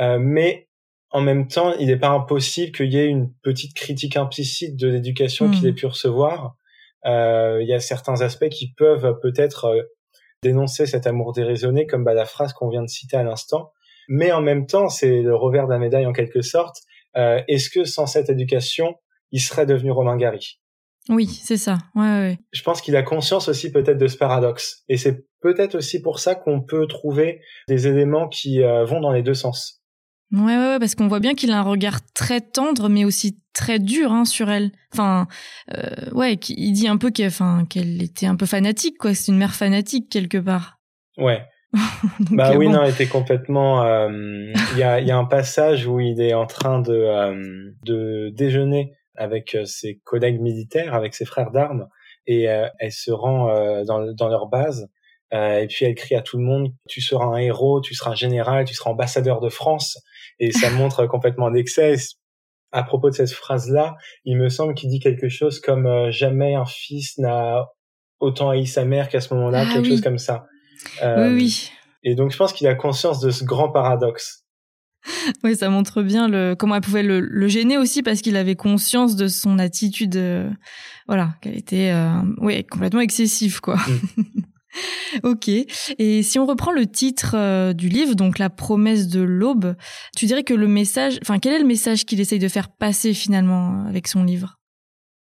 euh, 0.00 0.18
mais 0.20 0.67
en 1.10 1.20
même 1.20 1.48
temps, 1.48 1.74
il 1.78 1.86
n'est 1.86 1.98
pas 1.98 2.10
impossible 2.10 2.72
qu'il 2.72 2.92
y 2.92 2.98
ait 2.98 3.06
une 3.06 3.32
petite 3.42 3.74
critique 3.74 4.16
implicite 4.16 4.76
de 4.76 4.88
l'éducation 4.88 5.50
qu'il 5.50 5.64
hmm. 5.64 5.68
ait 5.68 5.72
pu 5.72 5.86
recevoir. 5.86 6.56
Euh, 7.06 7.58
il 7.62 7.68
y 7.68 7.72
a 7.72 7.80
certains 7.80 8.20
aspects 8.20 8.48
qui 8.48 8.72
peuvent 8.74 9.18
peut-être 9.22 9.66
euh, 9.66 9.82
dénoncer 10.42 10.86
cet 10.86 11.06
amour 11.06 11.32
déraisonné, 11.32 11.86
comme 11.86 12.04
bah, 12.04 12.14
la 12.14 12.26
phrase 12.26 12.52
qu'on 12.52 12.68
vient 12.68 12.82
de 12.82 12.88
citer 12.88 13.16
à 13.16 13.22
l'instant. 13.22 13.72
Mais 14.08 14.32
en 14.32 14.40
même 14.40 14.66
temps, 14.66 14.88
c'est 14.88 15.22
le 15.22 15.34
revers 15.34 15.66
de 15.66 15.72
la 15.72 15.78
médaille 15.78 16.06
en 16.06 16.12
quelque 16.12 16.42
sorte. 16.42 16.76
Euh, 17.16 17.40
Est-ce 17.48 17.70
que 17.70 17.84
sans 17.84 18.06
cette 18.06 18.30
éducation, 18.30 18.96
il 19.32 19.40
serait 19.40 19.66
devenu 19.66 19.90
Romain 19.90 20.16
Gary? 20.16 20.60
Oui, 21.08 21.26
c'est 21.26 21.56
ça. 21.56 21.78
Ouais, 21.94 22.02
ouais. 22.02 22.38
Je 22.52 22.62
pense 22.62 22.82
qu'il 22.82 22.96
a 22.96 23.02
conscience 23.02 23.48
aussi 23.48 23.72
peut-être 23.72 23.98
de 23.98 24.08
ce 24.08 24.16
paradoxe. 24.16 24.84
Et 24.88 24.98
c'est 24.98 25.24
peut-être 25.40 25.74
aussi 25.74 26.02
pour 26.02 26.18
ça 26.18 26.34
qu'on 26.34 26.60
peut 26.60 26.86
trouver 26.86 27.40
des 27.66 27.86
éléments 27.86 28.28
qui 28.28 28.62
euh, 28.62 28.84
vont 28.84 29.00
dans 29.00 29.12
les 29.12 29.22
deux 29.22 29.34
sens. 29.34 29.77
Ouais, 30.32 30.40
ouais, 30.40 30.56
ouais 30.56 30.78
parce 30.78 30.94
qu'on 30.94 31.08
voit 31.08 31.20
bien 31.20 31.34
qu'il 31.34 31.50
a 31.50 31.58
un 31.58 31.62
regard 31.62 32.00
très 32.14 32.40
tendre, 32.40 32.88
mais 32.88 33.04
aussi 33.04 33.38
très 33.54 33.78
dur 33.78 34.12
hein, 34.12 34.24
sur 34.24 34.50
elle. 34.50 34.72
Enfin, 34.92 35.26
euh, 35.74 36.10
ouais, 36.12 36.34
il 36.34 36.72
dit 36.72 36.86
un 36.86 36.96
peu 36.96 37.10
qu'elle, 37.10 37.28
enfin, 37.28 37.64
qu'elle 37.68 38.02
était 38.02 38.26
un 38.26 38.36
peu 38.36 38.46
fanatique, 38.46 38.98
quoi. 38.98 39.14
C'est 39.14 39.32
une 39.32 39.38
mère 39.38 39.54
fanatique 39.54 40.10
quelque 40.10 40.38
part. 40.38 40.78
Ouais. 41.16 41.46
bah 42.30 42.52
oui, 42.56 42.68
non, 42.68 42.82
elle 42.82 42.90
était 42.92 43.06
complètement. 43.06 43.84
Euh, 43.84 44.08
il 44.72 44.78
y, 44.78 44.82
a, 44.82 45.00
y 45.00 45.10
a 45.10 45.16
un 45.16 45.24
passage 45.24 45.86
où 45.86 46.00
il 46.00 46.20
est 46.20 46.34
en 46.34 46.46
train 46.46 46.80
de 46.80 46.94
euh, 46.94 47.70
de 47.84 48.30
déjeuner 48.30 48.94
avec 49.16 49.54
euh, 49.54 49.64
ses 49.66 49.98
collègues 50.04 50.40
militaires, 50.40 50.94
avec 50.94 51.14
ses 51.14 51.24
frères 51.24 51.50
d'armes, 51.50 51.88
et 52.26 52.42
elle 52.42 52.92
se 52.92 53.10
rend 53.10 53.46
dans, 53.84 54.12
dans 54.12 54.28
leur 54.28 54.48
base 54.48 54.90
et 55.32 55.66
puis 55.68 55.84
elle 55.84 55.94
crie 55.94 56.14
à 56.14 56.22
tout 56.22 56.38
le 56.38 56.44
monde 56.44 56.72
tu 56.88 57.00
seras 57.00 57.26
un 57.26 57.36
héros 57.36 57.80
tu 57.80 57.94
seras 57.94 58.12
un 58.12 58.14
général 58.14 58.64
tu 58.64 58.74
seras 58.74 58.90
ambassadeur 58.90 59.40
de 59.40 59.48
France. 59.48 59.98
Et 60.38 60.52
ça 60.52 60.70
montre 60.70 61.06
complètement 61.06 61.50
d'excès 61.50 61.96
à 62.72 62.82
propos 62.82 63.10
de 63.10 63.14
cette 63.14 63.32
phrase 63.32 63.70
là 63.70 63.96
il 64.24 64.36
me 64.36 64.48
semble 64.48 64.74
qu'il 64.74 64.90
dit 64.90 65.00
quelque 65.00 65.28
chose 65.28 65.60
comme 65.60 66.10
jamais 66.10 66.54
un 66.54 66.66
fils 66.66 67.18
n'a 67.18 67.66
autant 68.20 68.50
haï 68.50 68.66
sa 68.66 68.84
mère 68.84 69.08
qu'à 69.08 69.20
ce 69.20 69.32
moment-là 69.34 69.64
ah 69.66 69.72
quelque 69.72 69.88
chose 69.88 70.00
comme 70.00 70.18
ça. 70.18 70.46
Oui 71.02 71.34
oui. 71.34 71.70
et 72.02 72.14
donc 72.14 72.30
je 72.30 72.36
pense 72.36 72.52
qu'il 72.52 72.66
a 72.66 72.74
conscience 72.74 73.20
de 73.20 73.30
ce 73.30 73.44
grand 73.44 73.70
paradoxe. 73.70 74.44
Oui, 75.44 75.56
ça 75.56 75.70
montre 75.70 76.02
bien 76.02 76.28
le, 76.28 76.54
comment 76.54 76.76
elle 76.76 76.80
pouvait 76.80 77.02
le, 77.02 77.48
gêner 77.48 77.78
aussi 77.78 78.02
parce 78.02 78.20
qu'il 78.20 78.36
avait 78.36 78.56
conscience 78.56 79.16
de 79.16 79.28
son 79.28 79.58
attitude, 79.58 80.16
euh, 80.16 80.50
voilà, 81.06 81.34
qu'elle 81.40 81.56
était, 81.56 81.90
euh, 81.92 82.20
oui, 82.38 82.64
complètement 82.64 83.00
excessive, 83.00 83.60
quoi. 83.60 83.76
Mm. 83.76 84.22
ok. 85.22 85.48
Et 85.98 86.22
si 86.22 86.38
on 86.38 86.46
reprend 86.46 86.72
le 86.72 86.86
titre 86.86 87.34
euh, 87.34 87.72
du 87.72 87.88
livre, 87.88 88.14
donc 88.14 88.38
la 88.38 88.50
promesse 88.50 89.08
de 89.08 89.20
l'aube, 89.20 89.74
tu 90.16 90.26
dirais 90.26 90.44
que 90.44 90.54
le 90.54 90.68
message, 90.68 91.18
enfin, 91.22 91.38
quel 91.38 91.52
est 91.54 91.58
le 91.58 91.66
message 91.66 92.04
qu'il 92.04 92.20
essaye 92.20 92.38
de 92.38 92.48
faire 92.48 92.68
passer 92.70 93.14
finalement 93.14 93.84
avec 93.88 94.08
son 94.08 94.24
livre? 94.24 94.56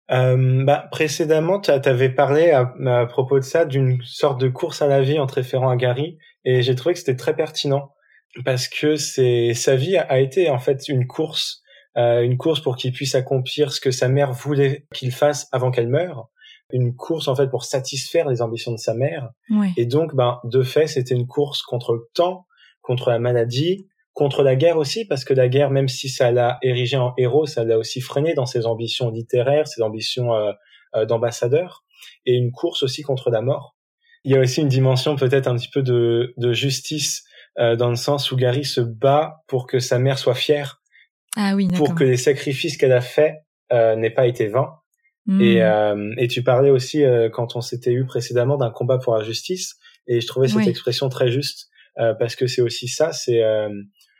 Bah, 0.08 0.86
précédemment, 0.92 1.60
tu 1.60 1.70
avais 1.70 2.10
parlé 2.10 2.50
à, 2.50 2.72
à, 2.86 3.06
propos 3.06 3.38
de 3.38 3.44
ça 3.44 3.64
d'une 3.64 4.00
sorte 4.04 4.38
de 4.38 4.48
course 4.48 4.82
à 4.82 4.86
la 4.86 5.00
vie 5.00 5.18
en 5.18 5.26
te 5.26 5.34
référant 5.34 5.70
à 5.70 5.76
Gary, 5.76 6.18
et 6.44 6.62
j'ai 6.62 6.74
trouvé 6.74 6.92
que 6.92 6.98
c'était 6.98 7.16
très 7.16 7.34
pertinent 7.34 7.94
parce 8.44 8.68
que 8.68 8.96
c'est 8.96 9.54
sa 9.54 9.76
vie 9.76 9.96
a 9.96 10.18
été 10.18 10.50
en 10.50 10.58
fait 10.58 10.88
une 10.88 11.06
course, 11.06 11.62
euh, 11.96 12.22
une 12.22 12.36
course 12.36 12.60
pour 12.60 12.76
qu'il 12.76 12.92
puisse 12.92 13.14
accomplir 13.14 13.72
ce 13.72 13.80
que 13.80 13.90
sa 13.90 14.08
mère 14.08 14.32
voulait 14.32 14.86
qu'il 14.92 15.12
fasse 15.12 15.48
avant 15.52 15.70
qu'elle 15.70 15.88
meure, 15.88 16.28
une 16.74 16.94
course 16.94 17.28
en 17.28 17.36
fait 17.36 17.48
pour 17.48 17.64
satisfaire 17.64 18.28
les 18.28 18.42
ambitions 18.42 18.72
de 18.72 18.78
sa 18.78 18.94
mère. 18.94 19.30
Et 19.76 19.86
donc, 19.86 20.14
ben 20.14 20.40
de 20.44 20.62
fait, 20.62 20.88
c'était 20.88 21.14
une 21.14 21.26
course 21.26 21.62
contre 21.62 21.94
le 21.94 22.02
temps, 22.14 22.46
contre 22.82 23.10
la 23.10 23.20
maladie, 23.20 23.86
contre 24.12 24.42
la 24.42 24.56
guerre 24.56 24.76
aussi, 24.76 25.04
parce 25.04 25.24
que 25.24 25.32
la 25.32 25.48
guerre, 25.48 25.70
même 25.70 25.88
si 25.88 26.08
ça 26.08 26.32
l'a 26.32 26.58
érigé 26.62 26.96
en 26.96 27.14
héros, 27.16 27.46
ça 27.46 27.64
l'a 27.64 27.78
aussi 27.78 28.00
freiné 28.00 28.34
dans 28.34 28.46
ses 28.46 28.66
ambitions 28.66 29.10
littéraires, 29.10 29.68
ses 29.68 29.82
ambitions 29.82 30.34
euh, 30.34 30.52
euh, 30.96 31.06
d'ambassadeur, 31.06 31.84
et 32.26 32.34
une 32.34 32.50
course 32.50 32.82
aussi 32.82 33.02
contre 33.02 33.30
la 33.30 33.40
mort. 33.40 33.76
Il 34.24 34.32
y 34.32 34.36
a 34.36 34.40
aussi 34.40 34.60
une 34.60 34.68
dimension 34.68 35.16
peut-être 35.16 35.46
un 35.46 35.56
petit 35.56 35.68
peu 35.68 35.82
de, 35.82 36.34
de 36.36 36.52
justice 36.52 37.24
euh, 37.58 37.76
dans 37.76 37.90
le 37.90 37.96
sens 37.96 38.32
où 38.32 38.36
Gary 38.36 38.64
se 38.64 38.80
bat 38.80 39.44
pour 39.46 39.68
que 39.68 39.78
sa 39.78 40.00
mère 40.00 40.18
soit 40.18 40.34
fière, 40.34 40.80
ah 41.36 41.54
oui, 41.54 41.68
pour 41.68 41.94
que 41.94 42.02
les 42.02 42.16
sacrifices 42.16 42.76
qu'elle 42.76 42.92
a 42.92 43.00
faits 43.00 43.34
euh, 43.72 43.94
n'aient 43.96 44.10
pas 44.10 44.26
été 44.26 44.48
vains. 44.48 44.72
Hmm. 45.26 45.40
Et, 45.40 45.62
euh, 45.62 46.14
et 46.18 46.28
tu 46.28 46.42
parlais 46.42 46.70
aussi 46.70 47.02
euh, 47.02 47.30
quand 47.30 47.56
on 47.56 47.60
s'était 47.60 47.92
eu 47.92 48.04
précédemment 48.04 48.56
d'un 48.56 48.70
combat 48.70 48.98
pour 48.98 49.14
la 49.14 49.22
justice, 49.22 49.76
et 50.06 50.20
je 50.20 50.26
trouvais 50.26 50.48
cette 50.48 50.66
expression 50.66 51.08
très 51.08 51.30
juste 51.30 51.68
parce 51.96 52.34
que 52.34 52.46
c'est 52.46 52.60
aussi 52.60 52.88
ça, 52.88 53.12
c'est 53.12 53.42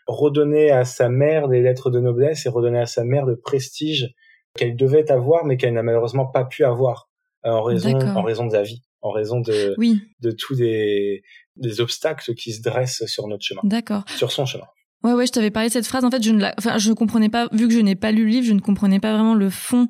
redonner 0.07 0.71
à 0.71 0.85
sa 0.85 1.11
mère 1.11 1.49
des 1.49 1.61
lettres 1.61 1.91
de 1.91 2.01
noblesse 2.01 2.47
et 2.47 2.49
redonner 2.49 2.79
à 2.79 2.87
sa 2.87 3.05
mère 3.05 3.27
le 3.27 3.39
prestige 3.39 4.15
qu'elle 4.57 4.77
devait 4.77 5.11
avoir 5.11 5.45
mais 5.45 5.59
qu'elle 5.59 5.75
n'a 5.75 5.83
malheureusement 5.83 6.25
pas 6.25 6.45
pu 6.45 6.65
avoir 6.65 7.11
en 7.43 7.63
raison 7.63 7.99
en 7.99 8.23
raison 8.23 8.47
de 8.47 8.55
la 8.55 8.63
vie 8.63 8.83
en 9.03 9.11
raison 9.11 9.41
de 9.41 9.75
oui. 9.77 10.01
de 10.21 10.31
tous 10.31 10.55
des 10.55 11.23
des 11.57 11.81
obstacles 11.81 12.35
qui 12.35 12.53
se 12.53 12.63
dressent 12.63 13.05
sur 13.07 13.29
notre 13.29 13.45
chemin. 13.45 13.61
D'accord. 13.65 14.05
Sur 14.09 14.33
son 14.33 14.47
chemin. 14.47 14.67
Ouais, 15.03 15.13
ouais, 15.13 15.27
je 15.27 15.33
t'avais 15.33 15.51
parlé 15.51 15.69
de 15.69 15.73
cette 15.73 15.87
phrase. 15.87 16.05
En 16.05 16.11
fait, 16.11 16.23
je 16.23 16.31
ne 16.31 16.41
la, 16.41 16.55
enfin, 16.59 16.79
je 16.79 16.93
comprenais 16.93 17.29
pas, 17.29 17.49
vu 17.53 17.69
que 17.69 17.75
je 17.75 17.81
n'ai 17.81 17.95
pas 17.95 18.11
lu 18.11 18.25
le 18.25 18.31
livre, 18.31 18.47
je 18.47 18.55
ne 18.55 18.61
comprenais 18.61 19.01
pas 19.01 19.13
vraiment 19.13 19.35
le 19.35 19.51
fond 19.51 19.89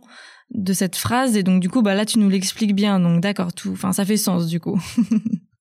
de 0.50 0.72
cette 0.72 0.96
phrase. 0.96 1.36
Et 1.36 1.42
donc, 1.42 1.60
du 1.60 1.68
coup, 1.68 1.82
bah 1.82 1.94
là, 1.94 2.04
tu 2.04 2.18
nous 2.18 2.28
l'expliques 2.28 2.74
bien. 2.74 3.00
Donc, 3.00 3.20
d'accord, 3.20 3.52
tout, 3.52 3.70
enfin, 3.72 3.92
ça 3.92 4.04
fait 4.04 4.16
sens, 4.16 4.46
du 4.46 4.60
coup. 4.60 4.80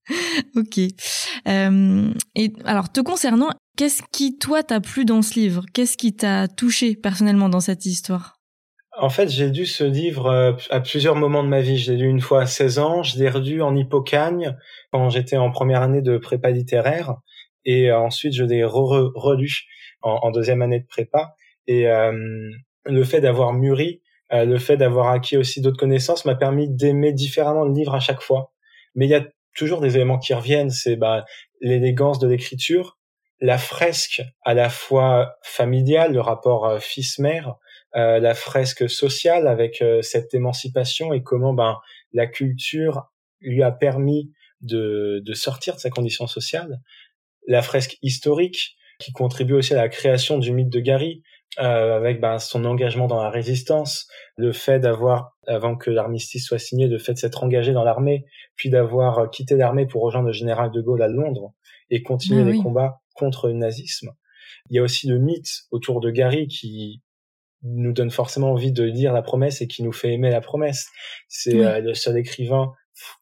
ok. 0.55 0.79
Euh, 1.47 2.13
et 2.35 2.53
alors, 2.65 2.91
te 2.91 3.01
concernant, 3.01 3.49
qu'est-ce 3.77 4.03
qui, 4.11 4.37
toi, 4.37 4.63
t'a 4.63 4.79
plu 4.79 5.05
dans 5.05 5.21
ce 5.21 5.39
livre? 5.39 5.65
Qu'est-ce 5.73 5.97
qui 5.97 6.15
t'a 6.15 6.47
touché 6.47 6.95
personnellement 6.95 7.49
dans 7.49 7.59
cette 7.59 7.85
histoire? 7.85 8.39
En 8.95 9.09
fait, 9.09 9.27
j'ai 9.27 9.49
lu 9.49 9.65
ce 9.65 9.83
livre 9.83 10.27
euh, 10.27 10.53
à 10.69 10.79
plusieurs 10.79 11.15
moments 11.15 11.43
de 11.43 11.49
ma 11.49 11.61
vie. 11.61 11.77
Je 11.77 11.91
l'ai 11.91 11.97
lu 11.97 12.07
une 12.07 12.21
fois 12.21 12.41
à 12.41 12.45
16 12.45 12.79
ans, 12.79 13.03
je 13.03 13.17
l'ai 13.17 13.29
relu 13.29 13.61
en 13.63 13.75
Hippocagne 13.75 14.55
quand 14.91 15.09
j'étais 15.09 15.37
en 15.37 15.49
première 15.49 15.81
année 15.81 16.03
de 16.03 16.17
prépa 16.17 16.51
littéraire, 16.51 17.15
et 17.65 17.89
euh, 17.89 17.97
ensuite 17.97 18.33
je 18.33 18.43
l'ai 18.43 18.63
relu 18.63 19.63
en, 20.03 20.29
deuxième 20.29 20.61
année 20.61 20.79
de 20.79 20.85
prépa. 20.85 21.33
Et 21.65 21.85
le 22.85 23.03
fait 23.05 23.21
d'avoir 23.21 23.53
mûri, 23.53 24.02
le 24.33 24.57
fait 24.57 24.77
d'avoir 24.77 25.09
acquis 25.09 25.37
aussi 25.37 25.61
d'autres 25.61 25.77
connaissances 25.77 26.25
m'a 26.25 26.35
permis 26.35 26.69
d'aimer 26.69 27.13
différemment 27.13 27.65
le 27.65 27.73
livre 27.73 27.93
à 27.93 27.99
chaque 27.99 28.21
fois. 28.21 28.51
Mais 28.95 29.05
il 29.05 29.09
y 29.09 29.15
a 29.15 29.25
toujours 29.55 29.81
des 29.81 29.95
éléments 29.95 30.17
qui 30.17 30.33
reviennent, 30.33 30.71
c'est 30.71 30.95
bah, 30.95 31.25
l'élégance 31.61 32.19
de 32.19 32.27
l'écriture, 32.27 32.97
la 33.41 33.57
fresque 33.57 34.23
à 34.43 34.53
la 34.53 34.69
fois 34.69 35.35
familiale, 35.43 36.13
le 36.13 36.21
rapport 36.21 36.81
fils-mère, 36.81 37.57
euh, 37.95 38.19
la 38.19 38.33
fresque 38.33 38.89
sociale 38.89 39.47
avec 39.47 39.81
euh, 39.83 40.01
cette 40.01 40.33
émancipation 40.33 41.13
et 41.13 41.21
comment 41.21 41.53
ben 41.53 41.77
la 42.11 42.25
culture 42.25 43.03
lui 43.39 43.61
a 43.61 43.71
permis 43.71 44.31
de, 44.61 45.21
de 45.23 45.33
sortir 45.35 45.75
de 45.75 45.79
sa 45.79 45.91
condition 45.91 46.25
sociale. 46.25 46.79
La 47.47 47.61
fresque 47.61 47.97
historique 48.01 48.77
qui 48.97 49.11
contribue 49.11 49.53
aussi 49.53 49.73
à 49.73 49.77
la 49.77 49.89
création 49.89 50.39
du 50.39 50.53
mythe 50.53 50.69
de 50.69 50.79
Gary, 50.79 51.21
euh, 51.59 51.95
avec 51.97 52.19
ben, 52.19 52.39
son 52.39 52.65
engagement 52.65 53.07
dans 53.07 53.21
la 53.21 53.29
résistance, 53.29 54.07
le 54.37 54.51
fait 54.51 54.79
d'avoir, 54.79 55.37
avant 55.47 55.75
que 55.75 55.91
l'armistice 55.91 56.45
soit 56.45 56.59
signé, 56.59 56.87
le 56.87 56.97
fait 56.97 57.13
de 57.13 57.19
s'être 57.19 57.43
engagé 57.43 57.73
dans 57.73 57.83
l'armée, 57.83 58.25
puis 58.55 58.69
d'avoir 58.69 59.29
quitté 59.29 59.55
l'armée 59.55 59.85
pour 59.85 60.01
rejoindre 60.01 60.27
le 60.27 60.33
général 60.33 60.71
de 60.71 60.81
Gaulle 60.81 61.01
à 61.03 61.07
Londres 61.07 61.53
et 61.89 62.01
continuer 62.01 62.41
ah 62.41 62.51
les 62.51 62.57
combats 62.57 63.01
contre 63.13 63.47
le 63.47 63.53
nazisme. 63.53 64.11
Il 64.69 64.75
y 64.75 64.79
a 64.79 64.81
aussi 64.81 65.07
le 65.07 65.19
mythe 65.19 65.65
autour 65.71 65.99
de 65.99 66.09
Gary 66.09 66.47
qui 66.47 67.01
nous 67.63 67.93
donne 67.93 68.11
forcément 68.11 68.51
envie 68.51 68.71
de 68.71 68.83
lire 68.83 69.13
la 69.13 69.21
promesse 69.21 69.61
et 69.61 69.67
qui 69.67 69.83
nous 69.83 69.93
fait 69.93 70.13
aimer 70.13 70.29
la 70.29 70.41
promesse. 70.41 70.87
C'est 71.27 71.63
euh, 71.63 71.79
le 71.79 71.93
seul 71.93 72.17
écrivain 72.17 72.73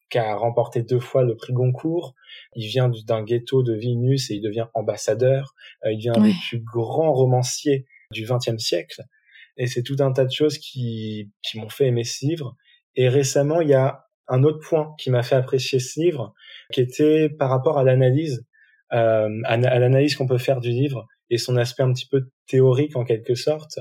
qui 0.09 0.17
a 0.17 0.35
remporté 0.35 0.83
deux 0.83 0.99
fois 0.99 1.23
le 1.23 1.35
prix 1.35 1.53
Goncourt. 1.53 2.15
Il 2.55 2.67
vient 2.67 2.91
d'un 3.05 3.23
ghetto 3.23 3.63
de 3.63 3.73
Vilnius 3.73 4.29
et 4.31 4.35
il 4.35 4.41
devient 4.41 4.67
ambassadeur. 4.73 5.53
Euh, 5.85 5.91
il 5.91 5.97
devient 5.97 6.13
un 6.15 6.23
des 6.23 6.33
plus 6.47 6.59
grands 6.59 7.13
romanciers 7.13 7.85
du 8.11 8.25
XXe 8.25 8.57
siècle. 8.57 9.03
Et 9.57 9.67
c'est 9.67 9.83
tout 9.83 9.97
un 9.99 10.11
tas 10.11 10.25
de 10.25 10.31
choses 10.31 10.57
qui, 10.57 11.31
qui 11.41 11.59
m'ont 11.59 11.69
fait 11.69 11.87
aimer 11.87 12.03
ce 12.03 12.25
livre. 12.25 12.55
Et 12.95 13.09
récemment, 13.09 13.61
il 13.61 13.69
y 13.69 13.73
a 13.73 14.05
un 14.27 14.43
autre 14.43 14.59
point 14.67 14.93
qui 14.97 15.09
m'a 15.09 15.23
fait 15.23 15.35
apprécier 15.35 15.79
ce 15.79 15.99
livre, 15.99 16.33
qui 16.71 16.81
était 16.81 17.29
par 17.29 17.49
rapport 17.49 17.77
à 17.77 17.83
l'analyse, 17.83 18.45
euh, 18.93 19.29
à 19.45 19.57
l'analyse 19.57 20.15
qu'on 20.15 20.27
peut 20.27 20.37
faire 20.37 20.61
du 20.61 20.69
livre 20.69 21.07
et 21.29 21.37
son 21.37 21.57
aspect 21.57 21.83
un 21.83 21.93
petit 21.93 22.07
peu 22.07 22.29
théorique 22.47 22.95
en 22.95 23.03
quelque 23.03 23.35
sorte 23.35 23.79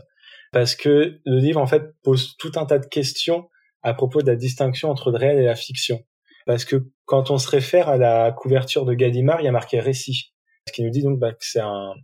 parce 0.53 0.75
que 0.75 1.21
le 1.25 1.39
livre 1.39 1.61
en 1.61 1.67
fait 1.67 1.95
pose 2.03 2.37
tout 2.39 2.53
un 2.57 2.67
tas 2.67 2.79
de 2.79 2.87
questions 2.87 3.49
à 3.83 3.95
propos 3.95 4.23
de 4.23 4.27
la 4.27 4.37
distinction 4.37 4.91
entre 4.91 5.11
le 5.11 5.17
réel 5.17 5.39
et 5.39 5.45
la 5.45 5.57
fiction. 5.57 6.01
Parce 6.47 6.65
que 6.65 6.91
quand 7.05 7.31
on 7.31 7.39
se 7.39 7.49
réfère 7.49 7.89
à 7.89 7.97
la 7.97 8.33
couverture 8.33 8.85
de 8.85 8.95
Gallimard, 8.95 9.41
il 9.41 9.45
y 9.45 9.49
a 9.49 9.53
marqué 9.53 9.81
récit, 9.81 10.33
ce 10.67 10.73
qui 10.73 10.83
nous 10.83 10.91
dit 10.91 11.03
donc 11.03 11.19
bah, 11.19 11.33
que 11.33 11.39
c'est 11.41 11.61
un, 11.61 11.95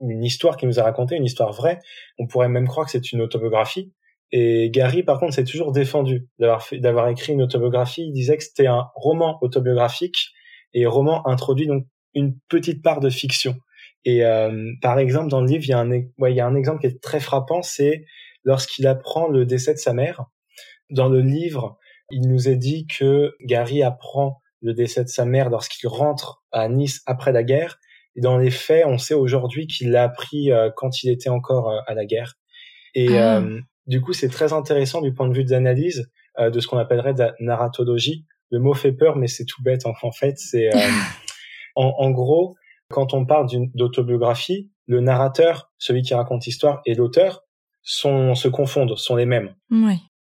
une 0.00 0.24
histoire 0.24 0.56
qui 0.56 0.66
nous 0.66 0.78
a 0.78 0.82
raconté, 0.82 1.16
une 1.16 1.24
histoire 1.24 1.52
vraie. 1.52 1.78
On 2.18 2.26
pourrait 2.26 2.48
même 2.48 2.68
croire 2.68 2.86
que 2.86 2.92
c'est 2.92 3.12
une 3.12 3.20
autobiographie. 3.20 3.92
Et 4.32 4.70
Gary, 4.70 5.02
par 5.02 5.20
contre, 5.20 5.34
s'est 5.34 5.44
toujours 5.44 5.72
défendu 5.72 6.28
d'avoir 6.38 6.66
d'avoir 6.72 7.08
écrit 7.08 7.32
une 7.32 7.42
autobiographie. 7.42 8.06
Il 8.06 8.12
disait 8.12 8.36
que 8.36 8.42
c'était 8.42 8.66
un 8.66 8.88
roman 8.94 9.38
autobiographique 9.40 10.32
et 10.74 10.86
roman 10.86 11.26
introduit 11.26 11.66
donc 11.66 11.86
une 12.14 12.36
petite 12.48 12.82
part 12.82 13.00
de 13.00 13.10
fiction. 13.10 13.56
Et 14.04 14.24
euh, 14.24 14.72
par 14.82 14.98
exemple, 14.98 15.28
dans 15.28 15.40
le 15.40 15.48
livre, 15.48 15.64
il 15.64 15.70
y, 15.70 15.72
a 15.72 15.80
un, 15.80 15.90
ouais, 15.90 16.32
il 16.32 16.36
y 16.36 16.40
a 16.40 16.46
un 16.46 16.54
exemple 16.54 16.80
qui 16.80 16.86
est 16.86 17.02
très 17.02 17.20
frappant, 17.20 17.62
c'est 17.62 18.04
lorsqu'il 18.44 18.86
apprend 18.86 19.28
le 19.28 19.44
décès 19.44 19.74
de 19.74 19.78
sa 19.78 19.92
mère. 19.92 20.26
Dans 20.90 21.08
le 21.08 21.20
livre, 21.20 21.76
il 22.10 22.28
nous 22.28 22.48
est 22.48 22.56
dit 22.56 22.86
que 22.86 23.34
Gary 23.40 23.82
apprend 23.82 24.40
le 24.62 24.74
décès 24.74 25.02
de 25.02 25.08
sa 25.08 25.24
mère 25.24 25.50
lorsqu'il 25.50 25.88
rentre 25.88 26.44
à 26.52 26.68
Nice 26.68 27.02
après 27.06 27.32
la 27.32 27.42
guerre. 27.42 27.78
Et 28.16 28.20
dans 28.20 28.38
les 28.38 28.50
faits, 28.50 28.84
on 28.86 28.98
sait 28.98 29.14
aujourd'hui 29.14 29.66
qu'il 29.66 29.90
l'a 29.90 30.04
appris 30.04 30.50
euh, 30.50 30.70
quand 30.74 31.02
il 31.02 31.10
était 31.10 31.28
encore 31.28 31.70
euh, 31.70 31.78
à 31.86 31.94
la 31.94 32.04
guerre. 32.04 32.34
Et 32.94 33.18
ah. 33.18 33.42
du 33.86 34.00
coup, 34.00 34.12
c'est 34.12 34.28
très 34.28 34.52
intéressant 34.52 35.02
du 35.02 35.12
point 35.12 35.28
de 35.28 35.34
vue 35.34 35.44
de 35.44 35.50
l'analyse 35.50 36.10
de 36.38 36.60
ce 36.60 36.66
qu'on 36.66 36.78
appellerait 36.78 37.14
de 37.14 37.20
la 37.20 37.34
narratologie. 37.40 38.24
Le 38.50 38.58
mot 38.58 38.74
fait 38.74 38.92
peur, 38.92 39.16
mais 39.16 39.26
c'est 39.26 39.44
tout 39.44 39.62
bête 39.62 39.82
en, 39.84 40.12
fait. 40.12 40.38
C'est 40.38 40.70
en, 41.76 41.94
en, 41.98 42.10
gros, 42.10 42.56
quand 42.88 43.12
on 43.12 43.26
parle 43.26 43.48
d'autobiographie, 43.74 44.70
le 44.86 45.00
narrateur, 45.00 45.70
celui 45.78 46.02
qui 46.02 46.14
raconte 46.14 46.46
l'histoire, 46.46 46.80
et 46.86 46.94
l'auteur 46.94 47.44
sont, 47.82 48.34
se 48.34 48.48
confondent, 48.48 48.96
sont 48.96 49.16
les 49.16 49.26
mêmes. 49.26 49.54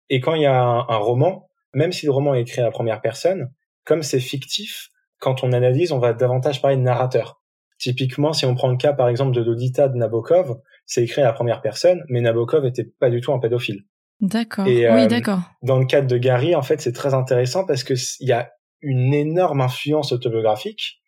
Et 0.10 0.20
quand 0.20 0.36
il 0.36 0.44
y 0.44 0.48
a 0.48 0.62
un, 0.62 0.98
roman, 0.98 1.50
même 1.74 1.92
si 1.92 2.06
le 2.06 2.12
roman 2.12 2.36
est 2.36 2.42
écrit 2.42 2.62
à 2.62 2.66
la 2.66 2.72
première 2.72 3.02
personne, 3.02 3.52
comme 3.84 4.04
c'est 4.04 4.20
fictif, 4.20 4.90
quand 5.20 5.44
on 5.44 5.52
analyse, 5.52 5.92
on 5.92 6.00
va 6.00 6.14
davantage 6.14 6.62
parler 6.62 6.78
de 6.78 6.82
narrateur. 6.82 7.42
Typiquement, 7.78 8.34
si 8.34 8.46
on 8.46 8.56
prend 8.56 8.70
le 8.70 8.78
cas, 8.78 8.94
par 8.94 9.10
exemple, 9.10 9.36
de 9.36 9.42
Lolita 9.42 9.90
de 9.90 9.98
Nabokov, 9.98 10.60
c'est 10.86 11.04
écrit 11.04 11.22
à 11.22 11.26
la 11.26 11.34
première 11.34 11.62
personne, 11.62 12.04
mais 12.10 12.22
Nabokov 12.22 12.66
était 12.66 12.86
pas 12.86 13.10
du 13.10 13.22
tout 13.22 13.34
un 13.34 13.40
pédophile. 13.40 13.84
D'accord. 14.22 14.66
oui, 14.66 14.86
euh, 14.86 15.08
d'accord. 15.08 15.42
Dans 15.62 15.78
le 15.78 15.86
cadre 15.86 16.08
de 16.08 16.18
Gary, 16.18 16.56
en 16.56 16.62
fait, 16.62 16.80
c'est 16.80 16.94
très 16.94 17.14
intéressant 17.14 17.66
parce 17.66 17.84
que 17.84 17.94
il 18.22 18.30
y 18.30 18.32
a 18.32 18.52
une 18.82 19.14
énorme 19.14 19.62
influence 19.62 20.12
autobiographique 20.12 21.02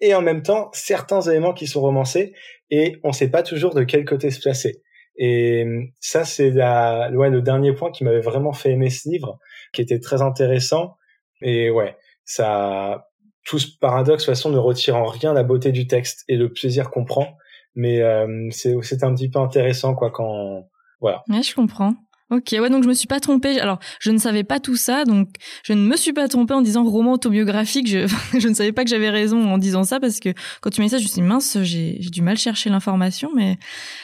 et 0.00 0.14
en 0.14 0.20
même 0.20 0.42
temps 0.42 0.68
certains 0.72 1.22
éléments 1.22 1.54
qui 1.54 1.66
sont 1.66 1.80
romancés 1.80 2.34
et 2.70 2.98
on 3.04 3.08
ne 3.08 3.12
sait 3.12 3.30
pas 3.30 3.42
toujours 3.42 3.74
de 3.74 3.84
quel 3.84 4.04
côté 4.04 4.30
se 4.30 4.40
placer. 4.40 4.82
Et 5.16 5.64
ça, 6.00 6.24
c'est 6.24 6.50
la, 6.50 7.10
ouais, 7.12 7.30
le 7.30 7.40
dernier 7.40 7.72
point 7.72 7.90
qui 7.90 8.04
m'avait 8.04 8.20
vraiment 8.20 8.52
fait 8.52 8.72
aimer 8.72 8.90
ce 8.90 9.08
livre, 9.08 9.38
qui 9.72 9.80
était 9.80 9.98
très 9.98 10.20
intéressant. 10.20 10.96
Et 11.40 11.70
ouais, 11.70 11.96
ça, 12.24 13.08
tout 13.46 13.58
ce 13.58 13.68
paradoxe, 13.80 14.24
de 14.24 14.26
toute 14.26 14.34
façon, 14.34 14.50
ne 14.50 14.58
retire 14.58 14.96
en 14.96 15.06
rien 15.06 15.32
la 15.32 15.44
beauté 15.44 15.72
du 15.72 15.86
texte 15.86 16.24
et 16.28 16.36
le 16.36 16.52
plaisir 16.52 16.90
qu'on 16.90 17.04
prend. 17.04 17.36
Mais 17.74 18.00
euh, 18.00 18.48
c'est, 18.50 19.04
un 19.04 19.14
petit 19.14 19.30
peu 19.30 19.38
intéressant, 19.38 19.94
quoi, 19.94 20.10
quand, 20.10 20.68
voilà. 21.00 21.22
Ouais, 21.28 21.42
je 21.42 21.54
comprends. 21.54 21.94
Ok, 22.30 22.56
ouais, 22.60 22.70
donc 22.70 22.82
je 22.82 22.88
me 22.88 22.94
suis 22.94 23.06
pas 23.06 23.20
trompée. 23.20 23.60
Alors, 23.60 23.78
je 24.00 24.10
ne 24.10 24.18
savais 24.18 24.42
pas 24.42 24.58
tout 24.58 24.74
ça, 24.74 25.04
donc 25.04 25.28
je 25.62 25.74
ne 25.74 25.86
me 25.86 25.96
suis 25.96 26.12
pas 26.12 26.26
trompée 26.26 26.54
en 26.54 26.60
disant 26.60 26.82
roman 26.82 27.12
autobiographique. 27.12 27.86
Je, 27.86 28.08
je 28.38 28.48
ne 28.48 28.54
savais 28.54 28.72
pas 28.72 28.82
que 28.82 28.90
j'avais 28.90 29.10
raison 29.10 29.48
en 29.48 29.58
disant 29.58 29.84
ça 29.84 30.00
parce 30.00 30.18
que 30.18 30.30
quand 30.60 30.70
tu 30.70 30.80
m'as 30.80 30.86
dit 30.86 30.90
ça, 30.90 30.98
je 30.98 31.04
me 31.04 31.08
suis 31.08 31.20
dit 31.20 31.22
mince, 31.22 31.58
j'ai, 31.62 32.00
du 32.00 32.22
mal 32.22 32.36
chercher 32.36 32.68
l'information, 32.68 33.30
mais 33.36 33.58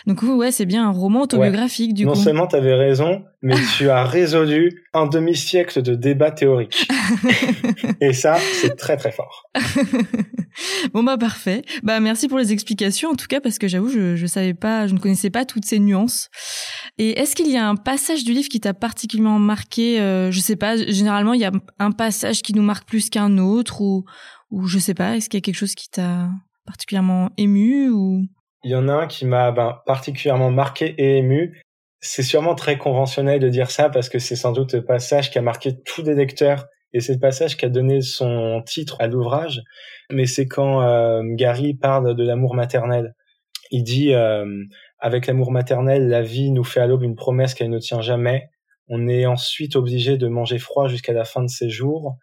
donc 0.07 0.23
ouais, 0.23 0.53
c'est 0.53 0.67
bien 0.67 0.87
un 0.87 0.93
roman 0.93 1.23
autobiographique 1.23 1.95
du 1.95 2.05
non 2.05 2.13
coup. 2.13 2.19
Non 2.19 2.25
seulement 2.25 2.47
tu 2.47 2.55
avais 2.55 2.75
raison, 2.75 3.25
mais 3.43 3.57
tu 3.77 3.91
as 3.91 4.05
résolu 4.05 4.82
un 4.95 5.07
demi-siècle 5.07 5.83
de 5.83 5.95
débat 5.95 6.31
théorique. 6.31 6.87
Et 8.01 8.13
ça, 8.13 8.37
c'est 8.37 8.77
très 8.77 8.97
très 8.97 9.11
fort. 9.11 9.49
bon 10.93 11.03
bah 11.03 11.17
parfait. 11.17 11.63
Bah 11.83 12.01
merci 12.01 12.29
pour 12.29 12.39
les 12.39 12.53
explications 12.53 13.11
en 13.11 13.15
tout 13.15 13.27
cas 13.27 13.41
parce 13.41 13.59
que 13.59 13.69
j'avoue 13.69 13.89
je 13.89 14.17
je 14.17 14.27
savais 14.27 14.55
pas, 14.55 14.87
je 14.87 14.95
ne 14.95 14.99
connaissais 14.99 15.31
pas 15.31 15.45
toutes 15.45 15.65
ces 15.65 15.79
nuances. 15.79 16.29
Et 16.99 17.19
est-ce 17.19 17.35
qu'il 17.35 17.51
y 17.51 17.57
a 17.57 17.67
un 17.67 17.77
passage 17.77 18.25
du 18.25 18.33
livre 18.33 18.49
qui 18.49 18.61
t'a 18.61 18.75
particulièrement 18.75 19.39
marqué 19.39 20.01
euh, 20.01 20.31
Je 20.31 20.41
sais 20.41 20.57
pas. 20.57 20.77
Généralement 20.77 21.33
il 21.33 21.41
y 21.41 21.47
a 21.47 21.53
un 21.79 21.93
passage 21.93 22.43
qui 22.43 22.53
nous 22.53 22.63
marque 22.63 22.87
plus 22.87 23.09
qu'un 23.09 23.39
autre 23.39 23.81
ou 23.81 24.05
ou 24.51 24.67
je 24.67 24.79
sais 24.79 24.95
pas. 24.95 25.17
Est-ce 25.17 25.31
qu'il 25.31 25.39
y 25.39 25.43
a 25.43 25.45
quelque 25.45 25.57
chose 25.57 25.75
qui 25.75 25.89
t'a 25.89 26.29
particulièrement 26.67 27.31
ému 27.39 27.89
ou? 27.89 28.27
Il 28.65 28.71
y 28.71 28.77
en 28.77 28.89
a 28.89 28.93
un 28.93 29.07
qui 29.09 29.27
m'a 29.27 29.51
ben, 29.51 29.79
particulièrement 29.87 30.51
marqué 30.51 30.95
et 30.99 31.19
ému 31.19 31.61
c'est 32.05 32.25
sûrement 32.25 32.57
très 32.57 32.79
conventionnel 32.79 33.39
de 33.39 33.49
dire 33.49 33.71
ça 33.71 33.89
parce 33.89 34.09
que 34.09 34.19
c'est 34.19 34.35
sans 34.35 34.51
doute 34.51 34.75
le 34.75 34.85
passage 34.85 35.31
qui 35.31 35.39
a 35.39 35.43
marqué 35.43 35.81
tous 35.85 36.03
les 36.03 36.15
lecteurs 36.15 36.67
et 36.93 37.01
c'est 37.01 37.15
le 37.15 37.21
passage 37.21 37.57
qui 37.57 37.65
a 37.65 37.69
donné 37.69 38.03
son 38.03 38.61
titre 38.67 38.97
à 38.99 39.07
l'ouvrage. 39.07 39.63
Mais 40.11 40.27
c'est 40.27 40.47
quand 40.47 40.83
euh, 40.83 41.23
Gary 41.25 41.75
parle 41.75 42.17
de 42.17 42.25
l'amour 42.25 42.57
maternel. 42.57 43.15
Il 43.71 43.85
dit 43.85 44.13
euh, 44.15 44.45
avec 44.99 45.29
l'amour 45.29 45.53
maternel, 45.53 46.09
la 46.09 46.23
vie 46.23 46.51
nous 46.51 46.65
fait 46.65 46.81
à 46.81 46.87
l'aube 46.89 47.05
une 47.05 47.15
promesse 47.15 47.55
qu'elle 47.55 47.71
ne 47.71 47.79
tient 47.79 48.03
jamais. 48.03 48.49
On 48.89 49.09
est 49.09 49.25
ensuite 49.25 49.77
obligé 49.77 50.19
de 50.19 50.27
manger 50.27 50.59
froid 50.59 50.89
jusqu'à 50.89 51.13
la 51.13 51.25
fin 51.25 51.43
de 51.43 51.49
ses 51.49 51.71
jours. 51.71 52.17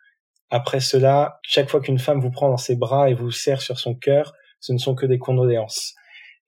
Après 0.50 0.82
cela, 0.82 1.40
chaque 1.42 1.70
fois 1.70 1.80
qu'une 1.80 2.00
femme 2.00 2.20
vous 2.20 2.32
prend 2.32 2.50
dans 2.50 2.58
ses 2.58 2.76
bras 2.76 3.10
et 3.10 3.14
vous 3.14 3.32
serre 3.32 3.62
sur 3.62 3.80
son 3.80 3.96
cœur, 3.96 4.34
ce 4.60 4.74
ne 4.74 4.78
sont 4.78 4.94
que 4.94 5.06
des 5.06 5.20
condoléances. 5.20 5.96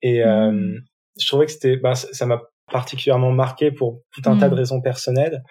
Et 0.02 0.22
euh, 0.22 0.52
mmh. 0.52 0.84
je 1.18 1.26
trouvais 1.26 1.46
que 1.46 1.52
c'était, 1.52 1.76
bah, 1.76 1.94
ça 1.94 2.26
m'a 2.26 2.42
particulièrement 2.72 3.30
marqué 3.30 3.70
pour 3.70 4.02
tout 4.12 4.22
un 4.24 4.36
tas 4.36 4.48
de 4.48 4.54
mm. 4.54 4.58
raisons 4.58 4.80
personnelles. 4.80 5.44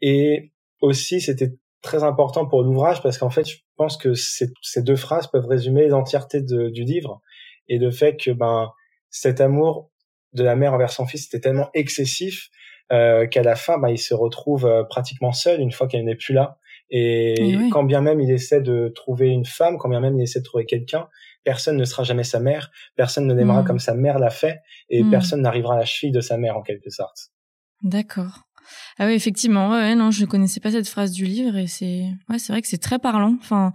Et 0.00 0.52
aussi, 0.80 1.20
c'était 1.20 1.52
très 1.82 2.04
important 2.04 2.46
pour 2.46 2.62
l'ouvrage 2.62 3.02
parce 3.02 3.18
qu'en 3.18 3.30
fait, 3.30 3.48
je 3.48 3.56
pense 3.76 3.96
que 3.96 4.14
ces, 4.14 4.52
deux 4.82 4.96
phrases 4.96 5.26
peuvent 5.26 5.46
résumer 5.46 5.88
l'entièreté 5.88 6.42
du 6.42 6.84
livre 6.84 7.20
et 7.68 7.78
le 7.78 7.90
fait 7.90 8.16
que 8.16 8.30
ben 8.30 8.70
cet 9.10 9.40
amour 9.40 9.90
de 10.32 10.44
la 10.44 10.56
mère 10.56 10.74
envers 10.74 10.90
son 10.90 11.06
fils 11.06 11.26
était 11.26 11.40
tellement 11.40 11.70
excessif 11.74 12.50
euh, 12.92 13.26
qu'à 13.26 13.42
la 13.42 13.56
fin, 13.56 13.78
ben, 13.78 13.88
il 13.88 13.98
se 13.98 14.14
retrouve 14.14 14.66
euh, 14.66 14.84
pratiquement 14.84 15.32
seul 15.32 15.60
une 15.60 15.72
fois 15.72 15.88
qu'elle 15.88 16.04
n'est 16.04 16.16
plus 16.16 16.34
là. 16.34 16.58
Et, 16.88 17.34
quand 17.72 17.82
bien 17.82 18.00
même 18.00 18.20
il 18.20 18.30
essaie 18.30 18.60
de 18.60 18.92
trouver 18.94 19.28
une 19.28 19.44
femme, 19.44 19.76
quand 19.76 19.88
bien 19.88 20.00
même 20.00 20.16
il 20.16 20.22
essaie 20.22 20.38
de 20.38 20.44
trouver 20.44 20.66
quelqu'un, 20.66 21.08
personne 21.46 21.76
ne 21.76 21.84
sera 21.84 22.02
jamais 22.02 22.24
sa 22.24 22.40
mère, 22.40 22.72
personne 22.96 23.26
ne 23.26 23.32
l'aimera 23.32 23.62
mm. 23.62 23.66
comme 23.66 23.78
sa 23.78 23.94
mère 23.94 24.18
l'a 24.18 24.30
fait, 24.30 24.58
et 24.90 25.04
mm. 25.04 25.10
personne 25.10 25.42
n'arrivera 25.42 25.76
à 25.76 25.78
la 25.78 25.84
cheville 25.84 26.12
de 26.12 26.20
sa 26.20 26.36
mère 26.36 26.56
en 26.56 26.62
quelque 26.62 26.90
sorte. 26.90 27.30
D'accord. 27.82 28.40
Ah 28.98 29.06
oui, 29.06 29.12
effectivement. 29.12 29.70
Ouais, 29.70 29.94
non, 29.94 30.10
je 30.10 30.22
ne 30.22 30.26
connaissais 30.26 30.58
pas 30.58 30.72
cette 30.72 30.88
phrase 30.88 31.12
du 31.12 31.24
livre 31.24 31.56
et 31.56 31.68
c'est, 31.68 32.08
ouais, 32.28 32.40
c'est 32.40 32.52
vrai 32.52 32.62
que 32.62 32.68
c'est 32.68 32.82
très 32.82 32.98
parlant. 32.98 33.36
Enfin, 33.40 33.72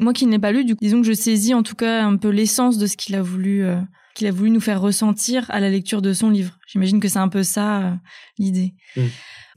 moi 0.00 0.12
qui 0.12 0.26
ne 0.26 0.32
l'ai 0.32 0.38
pas 0.38 0.52
lu, 0.52 0.64
du 0.64 0.74
coup, 0.74 0.84
disons 0.84 1.00
que 1.00 1.06
je 1.06 1.12
saisis 1.12 1.54
en 1.54 1.62
tout 1.62 1.76
cas 1.76 2.02
un 2.02 2.16
peu 2.16 2.28
l'essence 2.28 2.78
de 2.78 2.86
ce 2.86 2.96
qu'il 2.96 3.14
a 3.14 3.22
voulu, 3.22 3.64
euh, 3.64 3.80
qu'il 4.14 4.26
a 4.26 4.30
voulu 4.30 4.50
nous 4.50 4.60
faire 4.60 4.80
ressentir 4.80 5.46
à 5.50 5.60
la 5.60 5.70
lecture 5.70 6.02
de 6.02 6.12
son 6.12 6.30
livre. 6.30 6.58
J'imagine 6.66 7.00
que 7.00 7.08
c'est 7.08 7.18
un 7.18 7.28
peu 7.28 7.42
ça 7.42 7.80
euh, 7.80 7.92
l'idée. 8.38 8.74
Mm. 8.96 9.02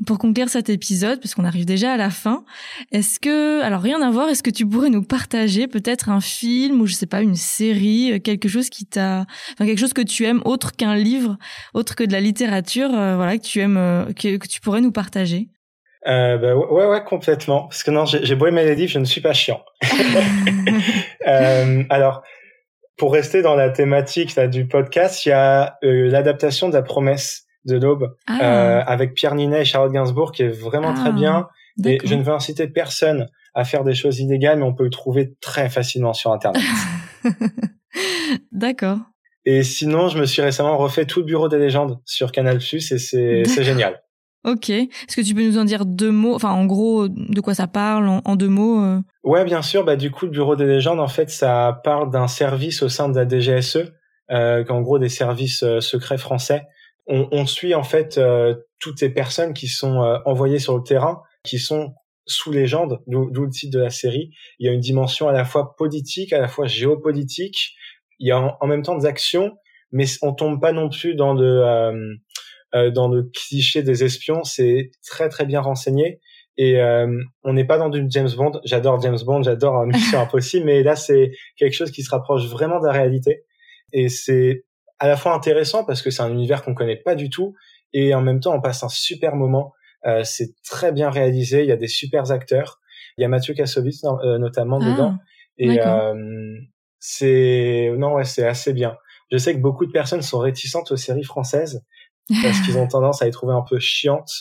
Pour 0.05 0.17
conclure 0.17 0.49
cet 0.49 0.69
épisode, 0.69 1.21
parce 1.21 1.35
qu'on 1.35 1.45
arrive 1.45 1.65
déjà 1.65 1.93
à 1.93 1.97
la 1.97 2.09
fin, 2.09 2.43
est-ce 2.91 3.19
que, 3.19 3.61
alors 3.61 3.81
rien 3.81 4.01
à 4.01 4.09
voir, 4.09 4.29
est-ce 4.29 4.43
que 4.43 4.49
tu 4.49 4.65
pourrais 4.65 4.89
nous 4.89 5.03
partager 5.03 5.67
peut-être 5.67 6.09
un 6.09 6.19
film 6.19 6.81
ou 6.81 6.87
je 6.87 6.93
sais 6.93 7.05
pas 7.05 7.21
une 7.21 7.35
série, 7.35 8.13
euh, 8.13 8.19
quelque 8.19 8.49
chose 8.49 8.69
qui 8.69 8.85
t'a, 8.85 9.25
enfin 9.53 9.65
quelque 9.65 9.79
chose 9.79 9.93
que 9.93 10.01
tu 10.01 10.25
aimes 10.25 10.41
autre 10.45 10.75
qu'un 10.75 10.95
livre, 10.95 11.37
autre 11.73 11.95
que 11.95 12.03
de 12.03 12.11
la 12.11 12.21
littérature, 12.21 12.93
euh, 12.93 13.15
voilà 13.15 13.37
que 13.37 13.43
tu 13.43 13.59
aimes, 13.59 14.13
que, 14.15 14.47
tu 14.47 14.61
pourrais 14.61 14.81
nous 14.81 14.91
partager? 14.91 15.49
Euh, 16.07 16.37
bah, 16.37 16.55
ouais, 16.55 16.85
ouais, 16.85 17.03
complètement. 17.03 17.67
Parce 17.67 17.83
que 17.83 17.91
non, 17.91 18.05
j'ai 18.05 18.35
beau 18.35 18.47
aimer 18.47 18.65
les 18.65 18.75
livres, 18.75 18.91
je 18.91 18.99
ne 18.99 19.05
suis 19.05 19.21
pas 19.21 19.33
chiant. 19.33 19.63
euh, 21.27 21.83
alors, 21.89 22.23
pour 22.97 23.13
rester 23.13 23.41
dans 23.41 23.55
la 23.55 23.69
thématique 23.69 24.35
là, 24.35 24.47
du 24.47 24.67
podcast, 24.67 25.25
il 25.25 25.29
y 25.29 25.31
a 25.31 25.77
l'adaptation 25.81 26.69
de 26.69 26.73
La 26.73 26.81
Promesse 26.81 27.45
de 27.65 27.77
l'Aube 27.77 28.15
ah. 28.27 28.39
euh, 28.41 28.83
avec 28.85 29.13
Pierre 29.13 29.35
Ninet 29.35 29.61
et 29.61 29.65
Charlotte 29.65 29.93
Gainsbourg 29.93 30.31
qui 30.31 30.43
est 30.43 30.49
vraiment 30.49 30.93
très 30.93 31.09
ah, 31.09 31.13
bien. 31.13 31.47
Et 31.85 31.97
je 32.03 32.13
ne 32.13 32.21
veux 32.21 32.33
inciter 32.33 32.67
personne 32.67 33.27
à 33.55 33.63
faire 33.63 33.83
des 33.83 33.95
choses 33.95 34.19
illégales, 34.19 34.59
mais 34.59 34.65
on 34.65 34.73
peut 34.73 34.83
le 34.83 34.89
trouver 34.89 35.33
très 35.41 35.69
facilement 35.69 36.13
sur 36.13 36.31
Internet. 36.31 36.61
D'accord. 38.51 38.99
Et 39.45 39.63
sinon, 39.63 40.07
je 40.07 40.17
me 40.17 40.25
suis 40.25 40.41
récemment 40.41 40.77
refait 40.77 41.05
tout 41.05 41.19
le 41.19 41.25
bureau 41.25 41.49
des 41.49 41.57
légendes 41.57 41.99
sur 42.05 42.31
Canal+, 42.31 42.57
et 42.57 42.79
c'est 42.79 43.63
génial. 43.63 44.01
Ok. 44.43 44.69
Est-ce 44.69 45.15
que 45.15 45.21
tu 45.21 45.33
peux 45.33 45.45
nous 45.45 45.57
en 45.57 45.65
dire 45.65 45.85
deux 45.85 46.11
mots 46.11 46.35
Enfin, 46.35 46.51
en 46.51 46.65
gros, 46.65 47.07
de 47.07 47.41
quoi 47.41 47.53
ça 47.53 47.67
parle 47.67 48.07
en, 48.07 48.35
deux 48.35 48.49
mots 48.49 48.81
euh? 48.83 48.99
Ouais, 49.23 49.45
bien 49.45 49.61
sûr. 49.61 49.85
Bah, 49.85 49.95
du 49.95 50.11
coup, 50.11 50.25
le 50.25 50.31
Bureau 50.31 50.55
des 50.55 50.65
légendes, 50.65 50.99
en 50.99 51.07
fait, 51.07 51.29
ça 51.29 51.81
parle 51.83 52.11
d'un 52.11 52.27
service 52.27 52.83
au 52.83 52.89
sein 52.89 53.09
de 53.09 53.15
la 53.15 53.27
DGSE, 53.27 53.93
euh, 54.31 54.63
en 54.67 54.81
gros 54.81 54.99
des 54.99 55.09
services 55.09 55.63
euh, 55.63 55.79
secrets 55.79 56.17
français, 56.17 56.63
on, 57.07 57.27
on, 57.31 57.45
suit 57.45 57.75
en 57.75 57.83
fait 57.83 58.17
euh, 58.17 58.55
toutes 58.79 58.99
ces 58.99 59.09
personnes 59.09 59.53
qui 59.53 59.67
sont 59.67 60.01
euh, 60.01 60.17
envoyées 60.25 60.59
sur 60.59 60.77
le 60.77 60.83
terrain, 60.83 61.21
qui 61.43 61.59
sont 61.59 61.93
sous 62.25 62.51
légende, 62.51 63.01
d'où 63.07 63.29
le 63.29 63.49
titre 63.49 63.77
de 63.77 63.83
la 63.83 63.89
série. 63.89 64.31
Il 64.59 64.65
y 64.65 64.69
a 64.69 64.73
une 64.73 64.79
dimension 64.79 65.27
à 65.27 65.33
la 65.33 65.43
fois 65.43 65.75
politique, 65.75 66.31
à 66.31 66.39
la 66.39 66.47
fois 66.47 66.67
géopolitique. 66.67 67.73
Il 68.19 68.27
y 68.27 68.31
a 68.31 68.57
en, 68.61 68.67
même 68.67 68.81
temps 68.81 68.97
des 68.97 69.05
actions, 69.05 69.57
mais 69.91 70.05
on 70.21 70.33
tombe 70.33 70.61
pas 70.61 70.71
non 70.71 70.89
plus 70.89 71.15
dans 71.15 71.37
euh, 71.37 71.91
dans 72.73 73.07
le 73.07 73.23
cliché 73.23 73.83
des 73.83 74.03
espions. 74.03 74.43
C'est 74.43 74.91
très 75.07 75.29
très 75.29 75.45
bien 75.45 75.61
renseigné 75.61 76.19
et 76.57 76.81
on 77.43 77.53
n'est 77.53 77.65
pas 77.65 77.77
dans 77.77 77.89
du 77.89 78.05
James 78.09 78.29
Bond. 78.35 78.59
J'adore 78.63 78.99
James 79.01 79.19
Bond, 79.25 79.43
j'adore 79.43 79.85
Mission 79.85 80.19
Impossible, 80.21 80.65
mais 80.65 80.83
là 80.83 80.95
c'est 80.95 81.31
quelque 81.57 81.73
chose 81.73 81.91
qui 81.91 82.03
se 82.03 82.09
rapproche 82.09 82.45
vraiment 82.47 82.79
de 82.79 82.85
la 82.85 82.91
réalité 82.91 83.43
et 83.93 84.09
c'est 84.09 84.65
à 84.99 85.07
la 85.07 85.15
fois 85.15 85.33
intéressant 85.33 85.85
parce 85.85 86.01
que 86.01 86.09
c'est 86.09 86.23
un 86.23 86.31
univers 86.31 86.63
qu'on 86.63 86.73
connaît 86.73 86.97
pas 86.97 87.15
du 87.15 87.29
tout 87.29 87.55
et 87.93 88.13
en 88.13 88.21
même 88.21 88.39
temps 88.39 88.55
on 88.55 88.61
passe 88.61 88.83
un 88.83 88.89
super 88.89 89.35
moment. 89.35 89.73
Euh, 90.05 90.23
c'est 90.23 90.53
très 90.63 90.91
bien 90.91 91.09
réalisé, 91.09 91.61
il 91.61 91.69
y 91.69 91.71
a 91.71 91.77
des 91.77 91.87
super 91.87 92.31
acteurs. 92.31 92.79
Il 93.17 93.21
y 93.21 93.25
a 93.25 93.27
Mathieu 93.27 93.53
Kassovitz 93.53 94.03
euh, 94.03 94.37
notamment 94.37 94.79
ah, 94.81 94.91
dedans 94.91 95.17
et 95.57 95.79
euh, 95.79 96.57
c'est 96.99 97.91
non 97.97 98.13
ouais 98.13 98.25
c'est 98.25 98.45
assez 98.45 98.73
bien. 98.73 98.97
Je 99.31 99.37
sais 99.37 99.53
que 99.53 99.59
beaucoup 99.59 99.85
de 99.85 99.91
personnes 99.91 100.21
sont 100.21 100.39
réticentes 100.39 100.91
aux 100.91 100.97
séries 100.97 101.23
françaises 101.23 101.83
parce 102.29 102.59
qu'ils 102.61 102.77
ont 102.77 102.87
tendance 102.87 103.21
à 103.21 103.25
les 103.25 103.31
trouver 103.31 103.53
un 103.53 103.63
peu 103.67 103.79
chiantes, 103.79 104.31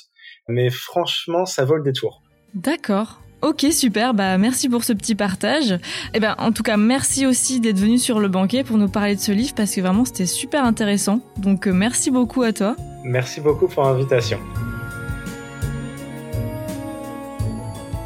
mais 0.48 0.70
franchement 0.70 1.46
ça 1.46 1.64
vaut 1.64 1.76
le 1.76 1.82
détour. 1.82 2.22
D'accord. 2.54 3.22
Ok, 3.42 3.66
super. 3.72 4.14
Bah, 4.14 4.38
merci 4.38 4.68
pour 4.68 4.84
ce 4.84 4.92
petit 4.92 5.16
partage. 5.16 5.72
Et 5.72 5.78
eh 6.14 6.20
ben, 6.20 6.36
en 6.38 6.52
tout 6.52 6.62
cas, 6.62 6.76
merci 6.76 7.26
aussi 7.26 7.58
d'être 7.58 7.78
venu 7.78 7.98
sur 7.98 8.20
le 8.20 8.28
banquet 8.28 8.62
pour 8.62 8.78
nous 8.78 8.88
parler 8.88 9.16
de 9.16 9.20
ce 9.20 9.32
livre 9.32 9.52
parce 9.56 9.74
que 9.74 9.80
vraiment, 9.80 10.04
c'était 10.04 10.26
super 10.26 10.64
intéressant. 10.64 11.18
Donc, 11.38 11.66
euh, 11.66 11.72
merci 11.72 12.12
beaucoup 12.12 12.42
à 12.42 12.52
toi. 12.52 12.76
Merci 13.02 13.40
beaucoup 13.40 13.66
pour 13.66 13.82
l'invitation. 13.82 14.38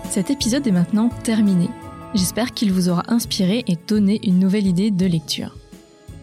Cet 0.09 0.31
épisode 0.31 0.67
est 0.67 0.73
maintenant 0.73 1.11
terminé. 1.11 1.69
J'espère 2.15 2.55
qu'il 2.55 2.73
vous 2.73 2.89
aura 2.89 3.03
inspiré 3.09 3.63
et 3.69 3.77
donné 3.87 4.19
une 4.27 4.39
nouvelle 4.39 4.67
idée 4.67 4.91
de 4.91 5.05
lecture. 5.05 5.55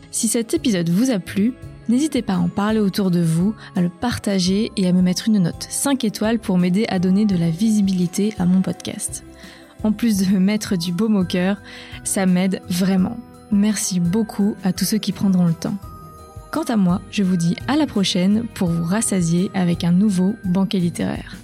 Si 0.09 0.27
cet 0.27 0.55
épisode 0.55 0.89
vous 0.89 1.11
a 1.11 1.19
plu, 1.19 1.53
N'hésitez 1.89 2.21
pas 2.21 2.35
à 2.35 2.39
en 2.39 2.49
parler 2.49 2.79
autour 2.79 3.11
de 3.11 3.21
vous, 3.21 3.53
à 3.75 3.81
le 3.81 3.89
partager 3.89 4.71
et 4.77 4.87
à 4.87 4.93
me 4.93 5.01
mettre 5.01 5.27
une 5.27 5.39
note 5.39 5.67
5 5.69 6.03
étoiles 6.05 6.39
pour 6.39 6.57
m'aider 6.57 6.85
à 6.87 6.99
donner 6.99 7.25
de 7.25 7.35
la 7.35 7.49
visibilité 7.49 8.33
à 8.39 8.45
mon 8.45 8.61
podcast. 8.61 9.25
En 9.83 9.91
plus 9.91 10.17
de 10.17 10.25
me 10.33 10.39
mettre 10.39 10.77
du 10.77 10.93
baume 10.93 11.17
au 11.17 11.25
cœur, 11.25 11.57
ça 12.03 12.25
m'aide 12.25 12.61
vraiment. 12.69 13.17
Merci 13.51 13.99
beaucoup 13.99 14.55
à 14.63 14.71
tous 14.71 14.85
ceux 14.85 14.97
qui 14.97 15.11
prendront 15.11 15.45
le 15.45 15.53
temps. 15.53 15.77
Quant 16.51 16.63
à 16.63 16.77
moi, 16.77 17.01
je 17.11 17.23
vous 17.23 17.35
dis 17.35 17.55
à 17.67 17.75
la 17.75 17.87
prochaine 17.87 18.45
pour 18.53 18.69
vous 18.69 18.83
rassasier 18.83 19.51
avec 19.53 19.83
un 19.83 19.91
nouveau 19.91 20.35
banquet 20.45 20.79
littéraire. 20.79 21.35